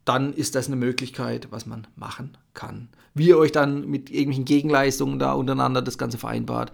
dann 0.06 0.34
ist 0.34 0.54
das 0.54 0.68
eine 0.68 0.76
Möglichkeit, 0.76 1.48
was 1.50 1.66
man 1.66 1.88
machen 1.96 2.38
kann. 2.54 2.90
Wie 3.16 3.30
ihr 3.30 3.40
euch 3.40 3.52
dann 3.52 3.90
mit 3.90 4.12
irgendwelchen 4.12 4.46
Gegenleistungen 4.46 5.18
da 5.18 5.34
untereinander 5.34 5.82
das 5.82 5.98
Ganze 5.98 6.20
vereinbart. 6.20 6.72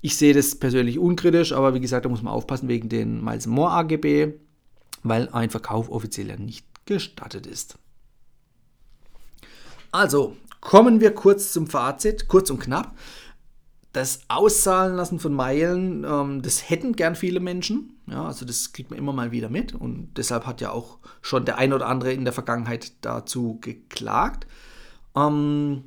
Ich 0.00 0.16
sehe 0.16 0.32
das 0.32 0.54
persönlich 0.56 0.98
unkritisch, 0.98 1.52
aber 1.52 1.74
wie 1.74 1.80
gesagt, 1.80 2.06
da 2.06 2.08
muss 2.08 2.22
man 2.22 2.32
aufpassen 2.32 2.68
wegen 2.68 2.88
den 2.88 3.22
Miles 3.22 3.46
More 3.46 3.72
AGB, 3.72 4.32
weil 5.02 5.28
ein 5.28 5.50
Verkauf 5.50 5.90
offiziell 5.90 6.28
ja 6.28 6.36
nicht 6.38 6.64
gestattet 6.86 7.46
ist. 7.46 7.78
Also, 9.96 10.36
kommen 10.60 11.00
wir 11.00 11.14
kurz 11.14 11.54
zum 11.54 11.68
Fazit, 11.68 12.28
kurz 12.28 12.50
und 12.50 12.58
knapp. 12.58 12.94
Das 13.94 14.20
Auszahlen 14.28 14.94
lassen 14.94 15.18
von 15.18 15.32
Meilen, 15.32 16.04
ähm, 16.04 16.42
das 16.42 16.68
hätten 16.68 16.96
gern 16.96 17.14
viele 17.16 17.40
Menschen. 17.40 17.98
Ja, 18.06 18.26
also 18.26 18.44
das 18.44 18.74
kriegt 18.74 18.90
man 18.90 18.98
immer 18.98 19.14
mal 19.14 19.32
wieder 19.32 19.48
mit. 19.48 19.74
Und 19.74 20.10
deshalb 20.18 20.44
hat 20.44 20.60
ja 20.60 20.70
auch 20.70 20.98
schon 21.22 21.46
der 21.46 21.56
ein 21.56 21.72
oder 21.72 21.86
andere 21.86 22.12
in 22.12 22.24
der 22.24 22.34
Vergangenheit 22.34 22.92
dazu 23.00 23.56
geklagt. 23.62 24.46
Ähm, 25.16 25.84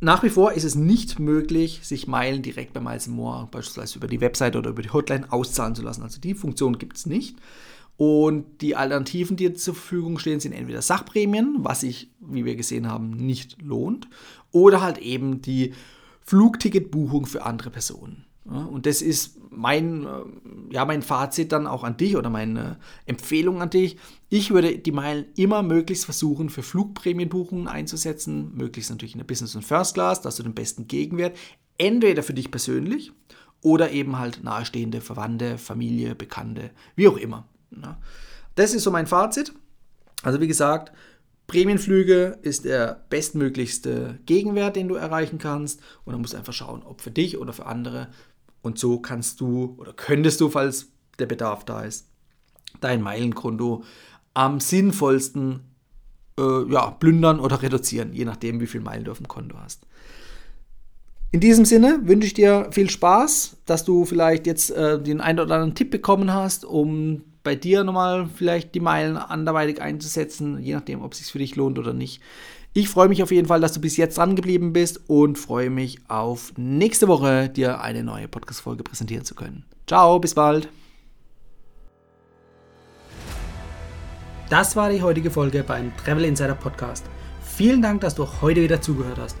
nach 0.00 0.22
wie 0.22 0.30
vor 0.30 0.52
ist 0.52 0.64
es 0.64 0.74
nicht 0.74 1.18
möglich, 1.18 1.80
sich 1.82 2.06
Meilen 2.06 2.40
direkt 2.40 2.72
bei 2.72 2.80
Miles 2.80 3.08
More, 3.08 3.46
beispielsweise 3.50 3.98
über 3.98 4.08
die 4.08 4.22
Website 4.22 4.56
oder 4.56 4.70
über 4.70 4.80
die 4.80 4.90
Hotline, 4.90 5.30
auszahlen 5.30 5.74
zu 5.74 5.82
lassen. 5.82 6.02
Also 6.02 6.18
die 6.18 6.32
Funktion 6.32 6.78
gibt 6.78 6.96
es 6.96 7.04
nicht. 7.04 7.36
Und 8.00 8.62
die 8.62 8.76
Alternativen, 8.76 9.36
die 9.36 9.52
zur 9.52 9.74
Verfügung 9.74 10.18
stehen, 10.18 10.40
sind 10.40 10.52
entweder 10.52 10.80
Sachprämien, 10.80 11.56
was 11.58 11.82
sich, 11.82 12.10
wie 12.18 12.46
wir 12.46 12.56
gesehen 12.56 12.88
haben, 12.88 13.10
nicht 13.10 13.60
lohnt, 13.60 14.08
oder 14.52 14.80
halt 14.80 14.96
eben 14.96 15.42
die 15.42 15.74
Flugticketbuchung 16.22 17.26
für 17.26 17.44
andere 17.44 17.68
Personen. 17.68 18.24
und 18.46 18.86
das 18.86 19.02
ist 19.02 19.38
mein, 19.50 20.06
äh, 20.06 20.72
ja, 20.72 20.86
mein 20.86 21.02
Fazit 21.02 21.52
dann 21.52 21.66
auch 21.66 21.84
an 21.84 21.98
dich 21.98 22.16
oder 22.16 22.30
meine 22.30 22.78
Empfehlung 23.04 23.60
an 23.60 23.68
dich. 23.68 23.98
Ich 24.30 24.50
würde 24.50 24.78
die 24.78 24.92
Meilen 24.92 25.26
immer 25.36 25.62
möglichst 25.62 26.06
versuchen, 26.06 26.48
für 26.48 26.62
Flugprämienbuchungen 26.62 27.68
einzusetzen, 27.68 28.52
möglichst 28.54 28.90
natürlich 28.90 29.12
in 29.12 29.18
der 29.18 29.26
Business 29.26 29.54
und 29.54 29.62
First 29.66 29.92
Class, 29.92 30.22
dass 30.22 30.36
du 30.36 30.42
den 30.42 30.54
besten 30.54 30.88
Gegenwert, 30.88 31.36
entweder 31.76 32.22
für 32.22 32.32
dich 32.32 32.50
persönlich 32.50 33.12
oder 33.60 33.90
eben 33.90 34.18
halt 34.18 34.42
nahestehende 34.42 35.02
Verwandte, 35.02 35.58
Familie, 35.58 36.14
Bekannte, 36.14 36.70
wie 36.96 37.06
auch 37.06 37.18
immer. 37.18 37.46
Ja. 37.70 37.98
Das 38.54 38.74
ist 38.74 38.82
so 38.82 38.90
mein 38.90 39.06
Fazit. 39.06 39.52
Also 40.22 40.40
wie 40.40 40.48
gesagt, 40.48 40.92
Prämienflüge 41.46 42.38
ist 42.42 42.64
der 42.64 43.04
bestmöglichste 43.10 44.18
Gegenwert, 44.26 44.76
den 44.76 44.88
du 44.88 44.94
erreichen 44.94 45.38
kannst. 45.38 45.80
Und 46.04 46.12
dann 46.12 46.20
musst 46.20 46.34
du 46.34 46.38
einfach 46.38 46.52
schauen, 46.52 46.82
ob 46.84 47.00
für 47.00 47.10
dich 47.10 47.38
oder 47.38 47.52
für 47.52 47.66
andere. 47.66 48.08
Und 48.62 48.78
so 48.78 49.00
kannst 49.00 49.40
du 49.40 49.74
oder 49.78 49.92
könntest 49.92 50.40
du, 50.40 50.48
falls 50.48 50.92
der 51.18 51.26
Bedarf 51.26 51.64
da 51.64 51.82
ist, 51.82 52.08
dein 52.80 53.02
Meilenkonto 53.02 53.84
am 54.34 54.60
sinnvollsten 54.60 55.60
äh, 56.38 56.72
ja, 56.72 56.90
plündern 56.92 57.40
oder 57.40 57.62
reduzieren, 57.62 58.12
je 58.12 58.24
nachdem, 58.24 58.60
wie 58.60 58.66
viel 58.66 58.80
Meilen 58.80 59.04
du 59.04 59.10
auf 59.10 59.18
dem 59.18 59.28
Konto 59.28 59.58
hast. 59.58 59.86
In 61.32 61.40
diesem 61.40 61.64
Sinne 61.64 62.00
wünsche 62.04 62.26
ich 62.26 62.34
dir 62.34 62.68
viel 62.70 62.90
Spaß, 62.90 63.58
dass 63.66 63.84
du 63.84 64.04
vielleicht 64.04 64.46
jetzt 64.46 64.70
äh, 64.70 65.00
den 65.00 65.20
einen 65.20 65.38
oder 65.38 65.54
anderen 65.54 65.74
Tipp 65.74 65.90
bekommen 65.90 66.32
hast, 66.32 66.64
um 66.64 67.22
bei 67.42 67.54
dir 67.54 67.84
nochmal 67.84 68.28
vielleicht 68.34 68.74
die 68.74 68.80
Meilen 68.80 69.16
anderweitig 69.16 69.80
einzusetzen, 69.80 70.62
je 70.62 70.74
nachdem, 70.74 71.02
ob 71.02 71.12
es 71.12 71.18
sich 71.18 71.32
für 71.32 71.38
dich 71.38 71.56
lohnt 71.56 71.78
oder 71.78 71.92
nicht. 71.92 72.20
Ich 72.72 72.88
freue 72.88 73.08
mich 73.08 73.22
auf 73.22 73.32
jeden 73.32 73.48
Fall, 73.48 73.60
dass 73.60 73.72
du 73.72 73.80
bis 73.80 73.96
jetzt 73.96 74.18
dran 74.18 74.36
geblieben 74.36 74.72
bist 74.72 75.00
und 75.08 75.38
freue 75.38 75.70
mich 75.70 75.98
auf 76.08 76.52
nächste 76.56 77.08
Woche, 77.08 77.48
dir 77.48 77.80
eine 77.80 78.04
neue 78.04 78.28
Podcast-Folge 78.28 78.84
präsentieren 78.84 79.24
zu 79.24 79.34
können. 79.34 79.64
Ciao, 79.88 80.20
bis 80.20 80.34
bald. 80.34 80.68
Das 84.48 84.76
war 84.76 84.90
die 84.90 85.02
heutige 85.02 85.30
Folge 85.30 85.64
beim 85.64 85.92
Travel 85.96 86.24
Insider 86.24 86.54
Podcast. 86.54 87.06
Vielen 87.42 87.82
Dank, 87.82 88.02
dass 88.02 88.14
du 88.14 88.26
heute 88.40 88.62
wieder 88.62 88.80
zugehört 88.80 89.18
hast. 89.18 89.36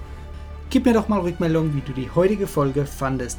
Gib 0.70 0.84
mir 0.84 0.92
doch 0.92 1.08
mal 1.08 1.20
Rückmeldung, 1.20 1.74
wie 1.74 1.80
du 1.80 1.92
die 1.92 2.10
heutige 2.10 2.46
Folge 2.46 2.86
fandest. 2.86 3.38